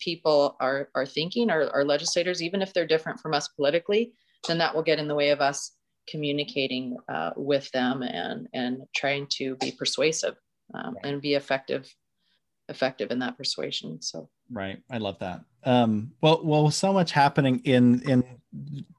people 0.00 0.56
are, 0.60 0.88
are 0.94 1.06
thinking, 1.06 1.50
our, 1.50 1.70
our 1.70 1.84
legislators, 1.84 2.42
even 2.42 2.62
if 2.62 2.72
they're 2.72 2.86
different 2.86 3.20
from 3.20 3.34
us 3.34 3.48
politically, 3.48 4.12
then 4.48 4.58
that 4.58 4.74
will 4.74 4.82
get 4.82 4.98
in 4.98 5.08
the 5.08 5.14
way 5.14 5.30
of 5.30 5.40
us 5.40 5.72
communicating 6.08 6.96
uh, 7.08 7.30
with 7.36 7.70
them 7.72 8.02
and, 8.02 8.48
and 8.52 8.82
trying 8.94 9.26
to 9.30 9.56
be 9.56 9.70
persuasive 9.72 10.34
um, 10.74 10.96
and 11.04 11.20
be 11.20 11.34
effective 11.34 11.92
effective 12.68 13.10
in 13.10 13.18
that 13.18 13.36
persuasion. 13.36 14.00
So 14.00 14.28
right. 14.50 14.80
I 14.88 14.98
love 14.98 15.18
that. 15.18 15.40
Um, 15.64 16.12
well 16.20 16.40
well 16.44 16.70
so 16.70 16.92
much 16.92 17.10
happening 17.12 17.60
in 17.64 18.00
in 18.08 18.24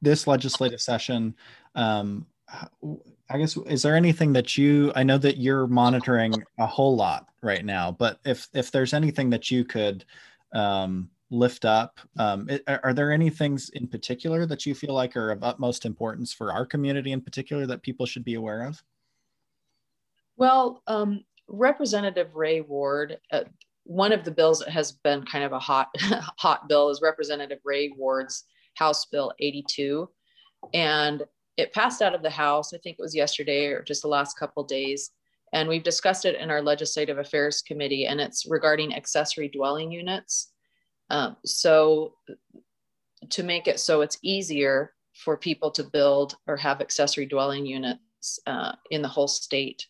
this 0.02 0.28
legislative 0.28 0.82
session. 0.82 1.36
Um, 1.74 2.28
i 3.30 3.38
guess 3.38 3.58
is 3.68 3.82
there 3.82 3.96
anything 3.96 4.34
that 4.34 4.58
you 4.58 4.92
i 4.96 5.04
know 5.04 5.18
that 5.18 5.38
you're 5.38 5.68
monitoring 5.68 6.34
a 6.60 6.66
whole 6.66 6.96
lot 6.96 7.28
right 7.42 7.64
now 7.66 7.92
but 7.92 8.20
if 8.26 8.48
if 8.54 8.72
there's 8.72 8.94
anything 8.94 9.30
that 9.30 9.50
you 9.50 9.64
could 9.64 10.06
um, 10.54 11.10
lift 11.30 11.66
up. 11.66 12.00
Um, 12.18 12.50
it, 12.50 12.64
are 12.68 12.94
there 12.94 13.12
any 13.12 13.30
things 13.30 13.70
in 13.70 13.88
particular 13.88 14.46
that 14.46 14.66
you 14.66 14.76
feel 14.76 14.94
like 14.94 15.16
are 15.16 15.32
of 15.32 15.44
utmost 15.44 15.86
importance 15.86 16.34
for 16.34 16.52
our 16.52 16.66
community 16.66 17.14
in 17.14 17.22
particular 17.22 17.66
that 17.68 17.82
people 17.82 18.06
should 18.06 18.26
be 18.26 18.36
aware 18.36 18.68
of? 18.68 18.84
Well, 20.38 20.84
um, 20.88 21.24
Representative 21.48 22.36
Ray 22.36 22.62
Ward, 22.62 23.18
uh, 23.32 23.44
one 23.84 24.12
of 24.12 24.24
the 24.24 24.32
bills 24.32 24.60
that 24.60 24.70
has 24.70 24.92
been 24.92 25.24
kind 25.24 25.44
of 25.44 25.54
a 25.54 25.60
hot, 25.60 25.88
hot 26.38 26.68
bill 26.68 26.90
is 26.90 27.02
Representative 27.02 27.60
Ray 27.64 27.94
Ward's 27.96 28.44
House 28.76 29.06
Bill 29.06 29.34
82. 29.40 30.10
And 30.74 31.24
it 31.58 31.74
passed 31.74 32.02
out 32.02 32.16
of 32.16 32.24
the 32.24 32.30
House, 32.30 32.74
I 32.74 32.78
think 32.78 32.98
it 32.98 33.02
was 33.02 33.16
yesterday 33.16 33.68
or 33.68 33.82
just 33.84 34.02
the 34.02 34.08
last 34.08 34.38
couple 34.38 34.64
days. 34.64 35.12
And 35.54 35.68
we've 35.68 35.84
discussed 35.84 36.26
it 36.26 36.36
in 36.36 36.50
our 36.50 36.62
Legislative 36.62 37.18
Affairs 37.18 37.62
Committee, 37.62 38.06
and 38.06 38.22
it's 38.22 38.46
regarding 38.46 38.96
accessory 38.96 39.50
dwelling 39.50 39.92
units. 39.92 40.52
Um, 41.10 41.36
so, 41.46 42.14
to 43.30 43.44
make 43.44 43.68
it 43.68 43.80
so 43.80 44.02
it's 44.02 44.18
easier 44.24 44.94
for 45.14 45.38
people 45.38 45.70
to 45.72 45.84
build 45.84 46.36
or 46.48 46.58
have 46.58 46.82
accessory 46.82 47.26
dwelling 47.26 47.66
units 47.66 48.40
uh, 48.48 48.72
in 48.90 49.02
the 49.02 49.08
whole 49.08 49.28
state. 49.28 49.86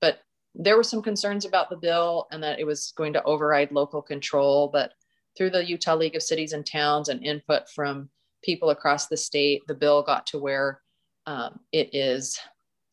But 0.00 0.20
there 0.54 0.76
were 0.76 0.84
some 0.84 1.02
concerns 1.02 1.44
about 1.44 1.70
the 1.70 1.76
bill 1.76 2.26
and 2.30 2.42
that 2.42 2.58
it 2.58 2.64
was 2.64 2.92
going 2.96 3.12
to 3.14 3.22
override 3.24 3.72
local 3.72 4.02
control. 4.02 4.68
But 4.72 4.92
through 5.36 5.50
the 5.50 5.64
Utah 5.64 5.96
League 5.96 6.16
of 6.16 6.22
Cities 6.22 6.52
and 6.52 6.64
Towns 6.64 7.08
and 7.08 7.24
input 7.24 7.68
from 7.70 8.10
people 8.42 8.70
across 8.70 9.06
the 9.06 9.16
state, 9.16 9.62
the 9.66 9.74
bill 9.74 10.02
got 10.02 10.26
to 10.28 10.38
where 10.38 10.80
um, 11.26 11.60
it 11.72 11.94
is 11.94 12.38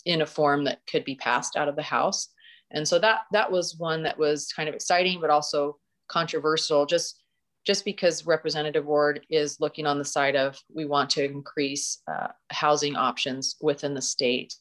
in 0.05 0.21
a 0.21 0.25
form 0.25 0.63
that 0.65 0.79
could 0.89 1.03
be 1.03 1.15
passed 1.15 1.55
out 1.55 1.67
of 1.67 1.75
the 1.75 1.83
House. 1.83 2.29
And 2.71 2.87
so 2.87 2.99
that 2.99 3.21
that 3.31 3.51
was 3.51 3.77
one 3.77 4.03
that 4.03 4.17
was 4.17 4.51
kind 4.53 4.69
of 4.69 4.75
exciting, 4.75 5.19
but 5.19 5.29
also 5.29 5.77
controversial. 6.07 6.85
Just 6.85 7.23
just 7.65 7.83
because 7.83 8.25
Representative 8.25 8.85
Ward 8.85 9.25
is 9.29 9.59
looking 9.59 9.85
on 9.85 9.97
the 9.97 10.05
side 10.05 10.35
of 10.35 10.57
we 10.73 10.85
want 10.85 11.09
to 11.11 11.25
increase 11.25 12.01
uh, 12.11 12.27
housing 12.51 12.95
options 12.95 13.55
within 13.61 13.93
the 13.93 14.01
state. 14.01 14.53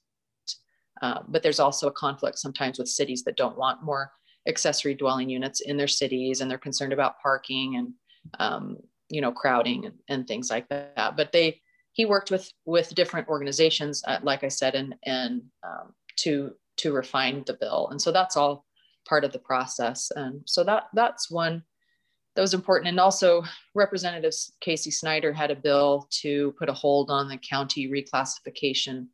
Uh, 1.01 1.21
but 1.29 1.43
there's 1.43 1.61
also 1.61 1.87
a 1.87 1.93
conflict 1.93 2.39
sometimes 2.39 2.79
with 2.79 2.89
cities 2.89 3.23
that 3.25 3.37
don't 3.37 3.57
want 3.57 3.85
more 3.85 4.11
accessory 4.49 4.95
dwelling 4.95 5.29
units 5.29 5.61
in 5.61 5.77
their 5.77 5.89
cities 5.89 6.41
and 6.41 6.51
they're 6.51 6.59
concerned 6.59 6.93
about 6.93 7.21
parking 7.21 7.77
and 7.77 7.93
um, 8.41 8.77
you 9.09 9.21
know 9.21 9.31
crowding 9.31 9.87
and, 9.87 9.95
and, 10.09 10.27
things 10.27 10.51
like 10.51 10.69
that 10.69 11.17
but 11.17 11.31
they 11.33 11.61
he 11.99 12.07
worked 12.07 12.31
with 12.31 12.51
with 12.65 12.95
different 12.95 13.29
organizations 13.29 14.03
uh, 14.07 14.19
like 14.23 14.43
i 14.45 14.49
said 14.49 14.75
and 14.75 14.95
and 15.05 15.43
um, 15.63 15.93
to 16.17 16.53
to 16.79 16.93
refine 16.93 17.43
the 17.47 17.55
bill. 17.55 17.89
And 17.91 18.01
so 18.01 18.11
that's 18.11 18.37
all 18.37 18.65
part 19.07 19.25
of 19.25 19.33
the 19.33 19.39
process. 19.39 20.11
And 20.15 20.43
so 20.47 20.65
that 20.65 20.85
that's 20.95 21.31
one 21.31 21.63
that 22.35 22.43
was 22.43 22.55
important. 22.55 22.89
And 22.89 23.01
also 23.01 23.43
representative 23.75 24.33
casey 24.61 24.91
snider 24.91 25.33
had 25.33 25.51
a 25.51 25.57
bill 25.57 26.09
to 26.23 26.55
put 26.59 26.69
a 26.69 26.73
hold 26.73 27.11
on 27.11 27.29
the 27.29 27.39
county 27.39 27.89
reclassification. 27.89 29.09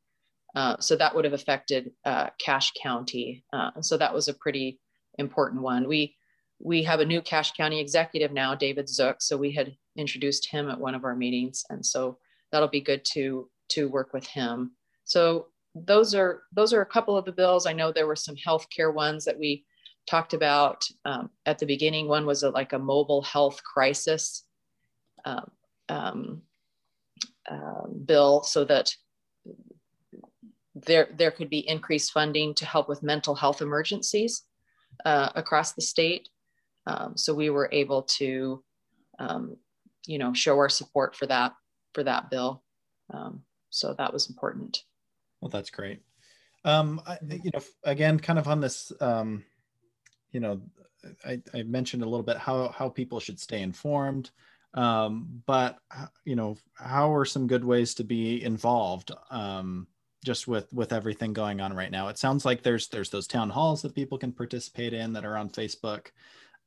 Uh, 0.55 0.77
so 0.79 0.95
that 0.97 1.15
would 1.15 1.25
have 1.25 1.35
affected 1.35 1.91
uh, 2.05 2.29
cache 2.39 2.73
county. 2.81 3.45
Uh, 3.53 3.71
so 3.81 3.97
that 3.97 4.15
was 4.15 4.29
a 4.29 4.35
pretty 4.35 4.79
important 5.19 5.63
one. 5.63 5.89
We 5.89 6.17
we 6.61 6.83
have 6.85 7.01
a 7.01 7.05
new 7.05 7.21
cache 7.21 7.53
county 7.53 7.81
executive 7.81 8.33
now 8.33 8.55
david 8.55 8.89
zook. 8.89 9.17
So 9.21 9.37
we 9.37 9.53
had 9.53 9.77
introduced 9.97 10.49
him 10.49 10.71
at 10.71 10.79
one 10.79 10.95
of 10.95 11.05
our 11.05 11.17
meetings. 11.17 11.65
And 11.71 11.85
so 11.85 12.19
that'll 12.55 12.69
be 12.69 12.81
good 12.81 13.05
to 13.05 13.51
to 13.69 13.89
work 13.89 14.13
with 14.13 14.25
him. 14.29 14.71
So 15.03 15.49
those 15.75 16.15
are 16.15 16.43
those 16.53 16.73
are 16.73 16.83
a 16.83 16.87
couple 16.87 17.17
of 17.17 17.25
the 17.25 17.33
bills. 17.33 17.67
I 17.67 17.73
know 17.73 17.91
there 17.91 18.07
were 18.07 18.15
some 18.15 18.37
healthcare 18.37 18.95
ones 18.95 19.25
that 19.25 19.37
we 19.37 19.65
talked 20.09 20.35
about 20.35 20.85
um, 21.05 21.31
at 21.47 21.59
the 21.59 21.67
beginning. 21.67 22.07
One 22.07 22.27
was 22.27 22.45
a, 22.45 22.51
like 22.51 22.73
a 22.73 22.79
mobile 22.79 23.23
health 23.23 23.61
crisis 23.65 24.45
um, 25.25 26.43
uh, 27.51 27.87
bill 28.05 28.45
so 28.45 28.65
that 28.65 28.95
there 30.77 31.09
there 31.17 31.33
could 31.33 31.51
be 31.51 31.69
increased 31.69 32.13
funding 32.13 32.55
to 32.55 32.67
help 32.67 32.89
with 32.89 33.03
mental 33.03 33.35
health 33.35 33.63
emergencies 33.63 34.43
uh, 35.05 35.31
across 35.35 35.73
the 35.73 35.83
state. 35.83 36.29
Um, 36.87 37.17
so 37.17 37.35
we 37.35 37.51
were 37.51 37.69
able 37.73 38.03
to 38.03 38.63
um, 39.19 39.57
you 40.07 40.19
know 40.19 40.33
show 40.33 40.57
our 40.57 40.69
support 40.69 41.17
for 41.17 41.27
that 41.27 41.53
for 41.95 42.05
that 42.05 42.31
bill. 42.31 42.63
Um, 43.11 43.43
so 43.71 43.95
that 43.95 44.13
was 44.13 44.29
important. 44.29 44.83
Well 45.41 45.49
that's 45.49 45.71
great. 45.71 46.03
Um 46.65 47.01
I, 47.07 47.19
you 47.31 47.51
know 47.53 47.61
again 47.83 48.19
kind 48.19 48.39
of 48.39 48.49
on 48.49 48.61
this 48.61 48.93
um 49.01 49.45
you 50.33 50.41
know 50.41 50.61
I, 51.25 51.43
I 51.53 51.63
mentioned 51.65 52.03
a 52.03 52.09
little 52.09 52.25
bit 52.25 52.39
how 52.39 52.69
how 52.69 52.89
people 52.89 53.21
should 53.21 53.41
stay 53.41 53.61
informed. 53.63 54.31
Um 54.75 55.43
but 55.47 55.79
you 56.25 56.37
know 56.37 56.57
how 56.75 57.15
are 57.15 57.25
some 57.25 57.47
good 57.47 57.65
ways 57.65 57.95
to 57.95 58.05
be 58.05 58.43
involved 58.43 59.13
um 59.31 59.87
just 60.25 60.49
with 60.49 60.73
with 60.73 60.93
everything 60.93 61.33
going 61.33 61.61
on 61.61 61.75
right 61.75 61.91
now? 61.91 62.09
It 62.09 62.19
sounds 62.19 62.45
like 62.45 62.63
there's 62.63 62.89
there's 62.89 63.11
those 63.11 63.27
town 63.27 63.51
halls 63.51 63.83
that 63.83 63.95
people 63.95 64.19
can 64.19 64.33
participate 64.33 64.95
in 64.95 65.13
that 65.13 65.25
are 65.25 65.37
on 65.37 65.51
facebook 65.51 66.07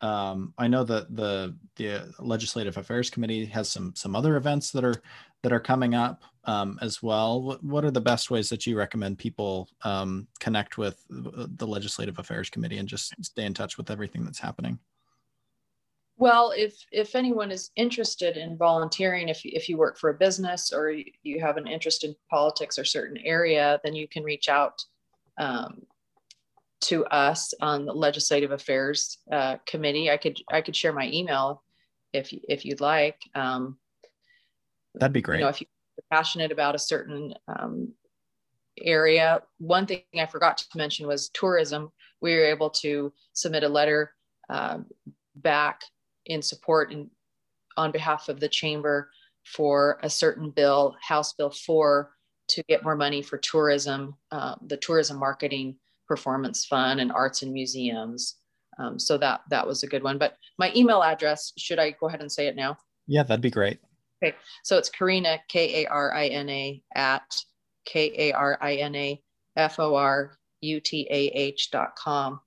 um, 0.02 0.54
I 0.58 0.68
know 0.68 0.84
that 0.84 1.16
the 1.16 1.56
the 1.76 2.14
Legislative 2.20 2.78
Affairs 2.78 3.10
Committee 3.10 3.46
has 3.46 3.70
some 3.70 3.94
some 3.96 4.16
other 4.16 4.36
events 4.38 4.72
that 4.72 4.84
are 4.84 5.02
that 5.44 5.52
are 5.52 5.60
coming 5.60 5.96
up 5.96 6.24
um, 6.46 6.78
as 6.82 7.02
well. 7.02 7.42
What, 7.42 7.64
what 7.64 7.86
are 7.86 7.92
the 7.92 8.02
best 8.02 8.32
ways 8.32 8.50
that 8.50 8.66
you 8.68 8.78
recommend 8.78 9.18
people 9.18 9.70
um, 9.84 10.28
connect 10.40 10.78
with 10.78 11.04
the 11.10 11.68
Legislative 11.68 12.20
Affairs 12.20 12.50
Committee 12.50 12.78
and 12.78 12.88
just 12.88 13.14
stay 13.24 13.46
in 13.46 13.54
touch 13.54 13.78
with 13.78 13.90
everything 13.90 14.24
that's 14.24 14.40
happening? 14.40 14.80
Well, 16.18 16.52
if 16.56 16.84
if 16.92 17.16
anyone 17.16 17.52
is 17.52 17.72
interested 17.76 18.38
in 18.38 18.58
volunteering, 18.58 19.30
if 19.30 19.42
if 19.44 19.70
you 19.70 19.78
work 19.78 19.98
for 19.98 20.10
a 20.10 20.16
business 20.16 20.74
or 20.74 20.92
you 20.92 21.40
have 21.40 21.58
an 21.58 21.68
interest 21.68 22.04
in 22.04 22.16
politics 22.30 22.78
or 22.78 22.86
certain 22.86 23.18
area, 23.18 23.80
then 23.84 23.96
you 23.96 24.08
can 24.08 24.24
reach 24.24 24.50
out 24.50 24.84
um, 25.38 25.84
to 26.80 27.06
us 27.06 27.54
on 27.62 27.86
the 27.86 27.94
legislative 27.94 28.52
affairs 28.52 29.18
uh, 29.32 29.58
committee. 29.66 30.10
I 30.12 30.18
could 30.18 30.38
I 30.52 30.62
could 30.62 30.76
share 30.76 30.94
my 30.94 31.10
email 31.12 31.64
if 32.14 32.34
if 32.48 32.66
you'd 32.66 32.82
like. 32.82 33.20
Um, 33.36 33.78
That'd 34.96 35.14
be 35.14 35.22
great. 35.22 35.40
You 35.40 35.46
know, 35.46 35.50
if 35.50 35.62
you're 35.62 35.70
passionate 36.12 36.52
about 36.52 36.76
a 36.76 36.80
certain 36.80 37.34
um, 37.48 37.94
area. 38.82 39.42
One 39.60 39.86
thing 39.86 40.04
I 40.18 40.26
forgot 40.26 40.58
to 40.58 40.78
mention 40.78 41.08
was 41.08 41.30
tourism. 41.30 41.92
We 42.22 42.36
were 42.36 42.46
able 42.46 42.70
to 42.82 43.14
submit 43.34 43.64
a 43.64 43.70
letter 43.70 44.14
uh, 44.50 44.80
back 45.36 45.82
in 46.26 46.42
support 46.42 46.92
and 46.92 47.10
on 47.76 47.92
behalf 47.92 48.30
of 48.30 48.40
the 48.40 48.50
chamber 48.50 49.10
for 49.46 50.00
a 50.04 50.10
certain 50.10 50.50
bill, 50.50 50.96
House 51.02 51.34
Bill 51.34 51.52
4, 51.52 52.12
to 52.50 52.64
get 52.64 52.84
more 52.84 52.96
money 52.96 53.22
for 53.22 53.38
tourism, 53.38 54.16
uh, 54.32 54.56
the 54.66 54.78
tourism 54.78 55.18
marketing 55.18 55.78
performance 56.08 56.66
fund 56.66 57.00
and 57.00 57.12
arts 57.12 57.42
and 57.42 57.54
museums. 57.54 58.36
Um, 58.80 59.00
so 59.00 59.18
that 59.18 59.42
that 59.50 59.66
was 59.66 59.84
a 59.84 59.88
good 59.88 60.04
one. 60.04 60.18
But 60.18 60.38
my 60.58 60.72
email 60.76 61.04
address, 61.04 61.54
should 61.58 61.80
I 61.80 61.92
go 61.92 62.08
ahead 62.08 62.22
and 62.22 62.32
say 62.32 62.48
it 62.48 62.56
now? 62.56 62.78
Yeah, 63.08 63.24
that'd 63.24 63.42
be 63.42 63.50
great. 63.50 63.80
Okay, 64.24 64.36
so 64.64 64.78
it's 64.78 64.90
Karina 64.90 65.40
K 65.48 65.84
A 65.84 65.88
R 65.90 66.14
I 66.14 66.28
N 66.28 66.50
A 66.50 66.84
at 66.96 67.24
K 67.86 68.14
A 68.18 68.34
R 68.34 68.58
I 68.62 68.76
N 68.76 68.96
A 68.96 69.22
F 69.56 69.80
O 69.80 69.96
R 69.96 70.38
U 70.62 70.80
T 70.80 71.08
A 71.10 71.28
H 71.28 71.72
dot 71.72 71.96
com. 71.96 72.40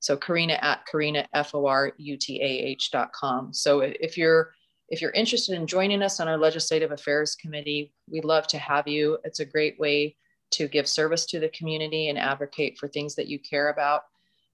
So 0.00 0.16
Karina 0.16 0.58
at 0.62 0.86
Karina 0.86 1.26
F 1.34 1.54
O 1.54 1.66
R 1.66 1.92
U 1.96 2.16
T 2.16 2.40
A 2.40 2.46
H 2.46 2.90
dot 2.90 3.12
com. 3.12 3.52
So 3.52 3.80
if 3.80 4.16
you're 4.16 4.52
if 4.88 5.02
you're 5.02 5.10
interested 5.10 5.54
in 5.54 5.66
joining 5.66 6.02
us 6.02 6.20
on 6.20 6.28
our 6.28 6.38
legislative 6.38 6.92
affairs 6.92 7.34
committee, 7.34 7.92
we'd 8.10 8.24
love 8.24 8.46
to 8.48 8.58
have 8.58 8.88
you. 8.88 9.18
It's 9.24 9.40
a 9.40 9.44
great 9.44 9.78
way 9.78 10.16
to 10.50 10.68
give 10.68 10.88
service 10.88 11.26
to 11.26 11.40
the 11.40 11.48
community 11.50 12.08
and 12.08 12.18
advocate 12.18 12.78
for 12.78 12.88
things 12.88 13.14
that 13.14 13.28
you 13.28 13.38
care 13.38 13.70
about. 13.70 14.02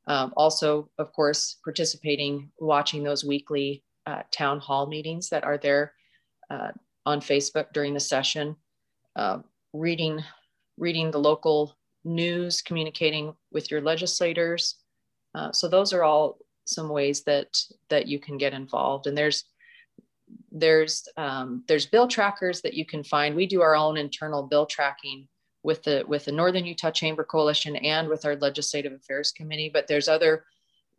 Um, 0.07 0.33
also, 0.37 0.91
of 0.99 1.13
course, 1.13 1.57
participating, 1.65 2.51
watching 2.59 3.03
those 3.03 3.25
weekly 3.25 3.83
uh, 4.07 4.23
town 4.31 4.61
hall 4.61 4.87
meetings 4.87 5.31
that 5.31 5.45
are 5.45 5.59
there 5.59 5.95
uh, 6.51 6.73
on 7.07 7.21
Facebook 7.21 7.73
during 7.73 7.95
the 7.95 8.01
session, 8.01 8.57
uh, 9.17 9.39
reading, 9.73 10.23
reading 10.77 11.11
the 11.11 11.21
local 11.21 11.77
news, 12.05 12.61
communicating 12.61 13.35
with 13.51 13.71
your 13.71 13.81
legislators. 13.81 14.77
Uh, 15.35 15.51
so 15.53 15.69
those 15.69 15.93
are 15.93 16.05
all 16.05 16.39
some 16.67 16.89
ways 16.89 17.23
that 17.25 17.59
that 17.89 18.07
you 18.07 18.19
can 18.19 18.39
get 18.39 18.53
involved. 18.53 19.07
And 19.07 19.17
there's 19.17 19.45
there's 20.53 21.09
um, 21.17 21.65
there's 21.67 21.87
bill 21.87 22.09
trackers 22.09 22.61
that 22.63 22.75
you 22.75 22.85
can 22.85 23.03
find. 23.03 23.35
We 23.35 23.47
do 23.47 23.63
our 23.63 23.75
own 23.75 23.97
internal 23.97 24.43
bill 24.43 24.67
tracking 24.67 25.29
with 25.65 25.83
the 25.83 26.05
with 26.07 26.27
the 26.27 26.33
Northern 26.33 26.65
Utah 26.65 26.91
Chamber 26.91 27.25
Coalition 27.25 27.75
and 27.77 28.09
with 28.09 28.25
our 28.25 28.37
Legislative 28.37 28.93
Affairs 28.93 29.33
Committee. 29.33 29.71
But 29.73 29.89
there's 29.89 30.09
other 30.09 30.45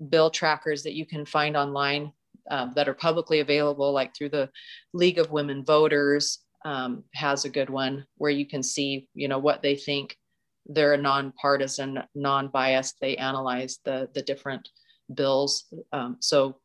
bill 0.10 0.30
trackers 0.30 0.84
that 0.84 0.96
you 0.96 1.06
can 1.06 1.26
find 1.26 1.56
online 1.56 2.12
um, 2.52 2.74
that 2.76 2.90
are 2.90 2.94
publicly 2.94 3.40
available, 3.40 3.94
like 3.94 4.14
through 4.14 4.30
the 4.30 4.50
League 4.92 5.20
of 5.20 5.32
Women 5.32 5.64
Voters 5.64 6.40
um, 6.66 7.04
has 7.14 7.46
a 7.46 7.50
good 7.50 7.70
one 7.70 8.06
where 8.18 8.32
you 8.32 8.46
can 8.46 8.64
see, 8.64 9.08
you 9.14 9.28
know, 9.28 9.40
what 9.40 9.62
they 9.62 9.76
think. 9.76 10.18
They're 10.66 10.98
nonpartisan, 10.98 12.02
non-biased. 12.16 12.96
They 13.00 13.16
analyze 13.18 13.80
the 13.86 14.10
the 14.16 14.24
different 14.24 14.68
bills. 15.14 15.66
Um, 15.94 16.18
so, 16.20 16.58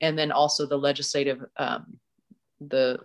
and 0.00 0.18
then 0.18 0.32
also 0.32 0.66
the 0.66 0.78
legislative, 0.78 1.44
um, 1.58 1.98
the 2.58 3.00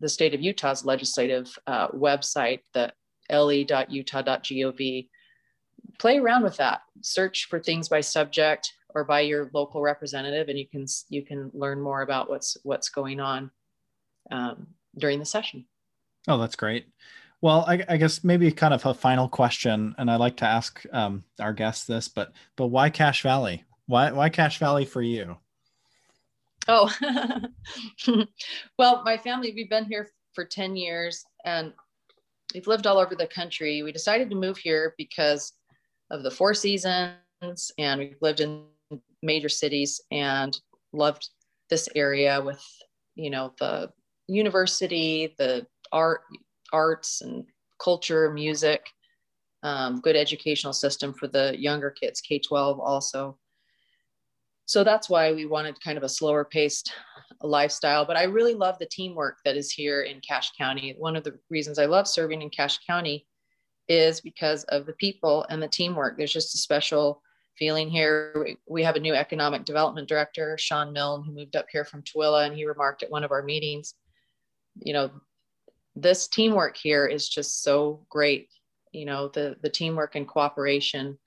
the 0.00 0.08
state 0.08 0.34
of 0.34 0.42
Utah's 0.42 0.84
legislative 0.84 1.56
uh, 1.68 1.88
website 1.88 2.60
that 2.74 2.94
le.utah.gov. 3.30 5.08
Play 5.98 6.18
around 6.18 6.42
with 6.42 6.56
that. 6.56 6.82
Search 7.02 7.46
for 7.48 7.60
things 7.60 7.88
by 7.88 8.00
subject 8.00 8.72
or 8.94 9.04
by 9.04 9.20
your 9.20 9.50
local 9.52 9.82
representative, 9.82 10.48
and 10.48 10.58
you 10.58 10.66
can 10.68 10.86
you 11.08 11.24
can 11.24 11.50
learn 11.52 11.80
more 11.80 12.02
about 12.02 12.30
what's 12.30 12.56
what's 12.62 12.88
going 12.88 13.20
on 13.20 13.50
um, 14.30 14.68
during 14.96 15.18
the 15.18 15.24
session. 15.24 15.66
Oh, 16.28 16.38
that's 16.38 16.56
great. 16.56 16.86
Well, 17.40 17.64
I, 17.68 17.84
I, 17.88 17.96
guess 17.98 18.24
maybe 18.24 18.50
kind 18.50 18.72
of 18.72 18.86
a 18.86 18.94
final 18.94 19.28
question, 19.28 19.94
and 19.98 20.10
I 20.10 20.16
like 20.16 20.38
to 20.38 20.46
ask 20.46 20.82
um, 20.92 21.24
our 21.38 21.52
guests 21.52 21.84
this, 21.84 22.08
but 22.08 22.32
but 22.56 22.68
why 22.68 22.88
Cache 22.88 23.22
Valley? 23.22 23.64
Why 23.86 24.12
why 24.12 24.30
Cache 24.30 24.58
Valley 24.58 24.86
for 24.86 25.02
you? 25.02 25.36
Oh, 26.68 26.90
well, 28.78 29.02
my 29.04 29.18
family 29.18 29.52
we've 29.54 29.68
been 29.68 29.84
here 29.84 30.08
for 30.32 30.46
ten 30.46 30.76
years, 30.76 31.24
and 31.44 31.74
we've 32.54 32.66
lived 32.66 32.86
all 32.86 32.98
over 32.98 33.14
the 33.14 33.26
country. 33.26 33.82
We 33.82 33.92
decided 33.92 34.30
to 34.30 34.36
move 34.36 34.56
here 34.56 34.94
because 34.96 35.52
of 36.10 36.22
the 36.22 36.30
four 36.30 36.54
seasons, 36.54 37.18
and 37.78 37.98
we've 37.98 38.22
lived 38.22 38.40
in 38.40 38.64
major 39.22 39.48
cities 39.48 40.00
and 40.10 40.58
loved 40.92 41.28
this 41.68 41.88
area 41.96 42.40
with, 42.40 42.62
you 43.16 43.30
know, 43.30 43.52
the 43.58 43.90
university, 44.28 45.34
the 45.38 45.66
art, 45.92 46.22
arts 46.72 47.20
and 47.20 47.44
culture, 47.82 48.30
music, 48.30 48.86
um, 49.62 50.00
good 50.00 50.16
educational 50.16 50.72
system 50.72 51.12
for 51.12 51.26
the 51.26 51.54
younger 51.58 51.90
kids, 51.90 52.20
K 52.20 52.38
12 52.38 52.78
also. 52.78 53.38
So 54.66 54.84
that's 54.84 55.08
why 55.08 55.32
we 55.32 55.46
wanted 55.46 55.80
kind 55.82 55.98
of 55.98 56.04
a 56.04 56.08
slower 56.08 56.44
paced 56.44 56.92
lifestyle. 57.42 58.04
But 58.04 58.16
I 58.16 58.24
really 58.24 58.54
love 58.54 58.78
the 58.78 58.86
teamwork 58.86 59.38
that 59.44 59.56
is 59.56 59.70
here 59.70 60.02
in 60.02 60.20
Cache 60.20 60.52
County. 60.56 60.94
One 60.98 61.16
of 61.16 61.24
the 61.24 61.38
reasons 61.50 61.78
I 61.78 61.86
love 61.86 62.08
serving 62.08 62.42
in 62.42 62.50
Cache 62.50 62.78
County 62.86 63.26
is 63.88 64.20
because 64.20 64.64
of 64.64 64.86
the 64.86 64.94
people 64.94 65.44
and 65.50 65.62
the 65.62 65.68
teamwork. 65.68 66.16
There's 66.16 66.32
just 66.32 66.54
a 66.54 66.58
special 66.58 67.22
feeling 67.58 67.88
here. 67.88 68.56
We 68.66 68.82
have 68.82 68.96
a 68.96 69.00
new 69.00 69.14
economic 69.14 69.64
development 69.64 70.08
director, 70.08 70.56
Sean 70.58 70.92
Milne, 70.92 71.24
who 71.24 71.32
moved 71.32 71.56
up 71.56 71.66
here 71.70 71.84
from 71.84 72.02
Tooele, 72.02 72.46
and 72.46 72.54
he 72.54 72.64
remarked 72.64 73.02
at 73.02 73.10
one 73.10 73.24
of 73.24 73.30
our 73.30 73.42
meetings, 73.42 73.94
you 74.76 74.92
know, 74.92 75.10
this 75.96 76.26
teamwork 76.26 76.76
here 76.76 77.06
is 77.06 77.28
just 77.28 77.62
so 77.62 78.04
great. 78.08 78.48
You 78.92 79.06
know, 79.06 79.28
the 79.28 79.56
the 79.62 79.70
teamwork 79.70 80.14
and 80.14 80.26
cooperation 80.26 81.18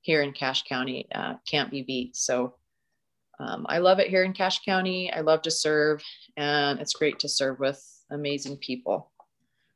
here 0.00 0.22
in 0.22 0.32
Cache 0.32 0.64
County 0.64 1.06
uh, 1.14 1.34
can't 1.48 1.70
be 1.70 1.82
beat. 1.82 2.16
So 2.16 2.54
um, 3.38 3.66
I 3.68 3.78
love 3.78 3.98
it 3.98 4.08
here 4.08 4.24
in 4.24 4.32
Cache 4.32 4.60
County. 4.64 5.12
I 5.12 5.20
love 5.20 5.42
to 5.42 5.50
serve, 5.50 6.02
and 6.36 6.80
it's 6.80 6.94
great 6.94 7.18
to 7.20 7.28
serve 7.28 7.58
with 7.58 7.82
amazing 8.10 8.56
people. 8.58 9.10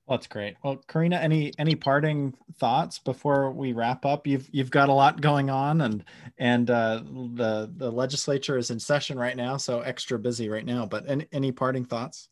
Well, 0.07 0.19
that's 0.19 0.27
great. 0.27 0.57
Well, 0.65 0.83
Karina, 0.89 1.17
any 1.17 1.53
any 1.59 1.75
parting 1.75 2.35
thoughts 2.59 2.99
before 2.99 3.53
we 3.53 3.73
wrap 3.73 4.05
up? 4.05 4.27
You've 4.27 4.49
you've 4.51 4.71
got 4.71 4.89
a 4.89 4.93
lot 4.93 5.21
going 5.21 5.51
on, 5.51 5.83
and 5.83 6.05
and 6.39 6.71
uh, 6.71 7.03
the 7.35 7.71
the 7.77 7.91
legislature 7.93 8.57
is 8.57 8.71
in 8.71 8.81
session 8.81 9.19
right 9.19 9.37
now, 9.37 9.57
so 9.57 9.81
extra 9.81 10.19
busy 10.19 10.49
right 10.49 10.65
now. 10.65 10.87
But 10.87 11.09
any 11.09 11.27
any 11.33 11.53
parting 11.53 11.85
thoughts? 11.85 12.29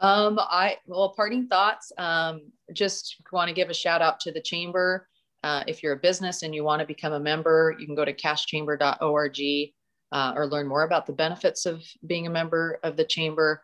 Um, 0.00 0.38
I 0.38 0.76
well, 0.86 1.14
parting 1.16 1.48
thoughts. 1.48 1.90
Um, 1.98 2.52
just 2.72 3.16
want 3.32 3.48
to 3.48 3.54
give 3.54 3.70
a 3.70 3.74
shout 3.74 4.02
out 4.02 4.20
to 4.20 4.32
the 4.32 4.40
chamber. 4.40 5.08
Uh, 5.42 5.64
if 5.66 5.82
you're 5.82 5.94
a 5.94 5.98
business 5.98 6.42
and 6.42 6.54
you 6.54 6.62
want 6.62 6.80
to 6.80 6.86
become 6.86 7.14
a 7.14 7.20
member, 7.20 7.74
you 7.78 7.86
can 7.86 7.94
go 7.94 8.04
to 8.04 8.12
cachechamber.org 8.12 9.72
uh, 10.14 10.32
or 10.36 10.46
learn 10.46 10.66
more 10.66 10.84
about 10.84 11.06
the 11.06 11.12
benefits 11.12 11.66
of 11.66 11.82
being 12.06 12.26
a 12.26 12.30
member 12.30 12.78
of 12.84 12.96
the 12.96 13.04
chamber. 13.04 13.62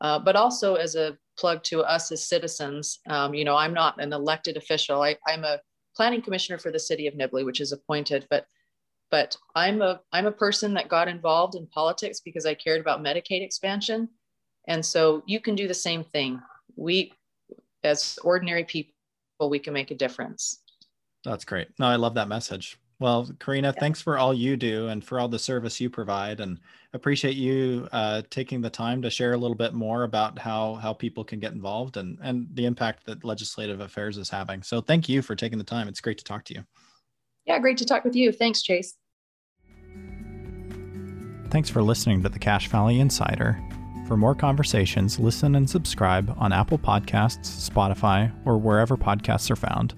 Uh, 0.00 0.18
but 0.18 0.36
also 0.36 0.76
as 0.76 0.94
a 0.94 1.18
plug 1.36 1.62
to 1.64 1.82
us 1.82 2.12
as 2.12 2.24
citizens, 2.24 3.00
um, 3.08 3.34
you 3.34 3.44
know, 3.44 3.56
I'm 3.56 3.74
not 3.74 4.00
an 4.00 4.12
elected 4.12 4.56
official. 4.56 5.02
I, 5.02 5.16
I'm 5.26 5.42
a 5.42 5.58
planning 5.96 6.22
commissioner 6.22 6.56
for 6.56 6.70
the 6.70 6.78
city 6.78 7.08
of 7.08 7.14
Nibley, 7.14 7.44
which 7.44 7.60
is 7.60 7.72
appointed, 7.72 8.26
but 8.30 8.46
but 9.10 9.36
I'm 9.56 9.82
a 9.82 10.00
I'm 10.12 10.26
a 10.26 10.32
person 10.32 10.74
that 10.74 10.88
got 10.88 11.08
involved 11.08 11.56
in 11.56 11.66
politics 11.66 12.20
because 12.20 12.46
I 12.46 12.54
cared 12.54 12.80
about 12.80 13.02
Medicaid 13.02 13.42
expansion, 13.42 14.08
and 14.68 14.84
so 14.84 15.22
you 15.26 15.40
can 15.40 15.56
do 15.56 15.66
the 15.66 15.74
same 15.74 16.04
thing. 16.04 16.40
We, 16.76 17.12
as 17.82 18.18
ordinary 18.22 18.64
people, 18.64 18.92
we 19.48 19.58
can 19.58 19.72
make 19.72 19.90
a 19.90 19.96
difference. 19.96 20.62
That's 21.24 21.44
great. 21.44 21.68
No, 21.80 21.86
I 21.86 21.96
love 21.96 22.14
that 22.14 22.28
message. 22.28 22.78
Well, 23.00 23.30
Karina, 23.38 23.68
yeah. 23.68 23.80
thanks 23.80 24.02
for 24.02 24.18
all 24.18 24.34
you 24.34 24.56
do 24.56 24.88
and 24.88 25.04
for 25.04 25.20
all 25.20 25.28
the 25.28 25.38
service 25.38 25.80
you 25.80 25.88
provide, 25.88 26.40
and 26.40 26.58
appreciate 26.92 27.36
you 27.36 27.88
uh, 27.92 28.22
taking 28.28 28.60
the 28.60 28.70
time 28.70 29.02
to 29.02 29.10
share 29.10 29.34
a 29.34 29.36
little 29.36 29.56
bit 29.56 29.72
more 29.72 30.02
about 30.02 30.38
how 30.38 30.74
how 30.74 30.92
people 30.92 31.22
can 31.22 31.38
get 31.38 31.52
involved 31.52 31.96
and 31.96 32.18
and 32.22 32.48
the 32.54 32.66
impact 32.66 33.06
that 33.06 33.24
legislative 33.24 33.80
affairs 33.80 34.18
is 34.18 34.28
having. 34.28 34.62
So, 34.62 34.80
thank 34.80 35.08
you 35.08 35.22
for 35.22 35.36
taking 35.36 35.58
the 35.58 35.64
time. 35.64 35.86
It's 35.86 36.00
great 36.00 36.18
to 36.18 36.24
talk 36.24 36.44
to 36.46 36.54
you. 36.54 36.64
Yeah, 37.46 37.58
great 37.60 37.78
to 37.78 37.84
talk 37.84 38.04
with 38.04 38.16
you. 38.16 38.32
Thanks, 38.32 38.62
Chase. 38.62 38.96
Thanks 41.50 41.70
for 41.70 41.82
listening 41.82 42.22
to 42.24 42.28
the 42.28 42.38
Cache 42.38 42.68
Valley 42.68 43.00
Insider. 43.00 43.58
For 44.08 44.16
more 44.16 44.34
conversations, 44.34 45.18
listen 45.18 45.54
and 45.54 45.68
subscribe 45.68 46.34
on 46.38 46.52
Apple 46.52 46.78
Podcasts, 46.78 47.70
Spotify, 47.70 48.32
or 48.44 48.58
wherever 48.58 48.96
podcasts 48.96 49.50
are 49.50 49.56
found. 49.56 49.94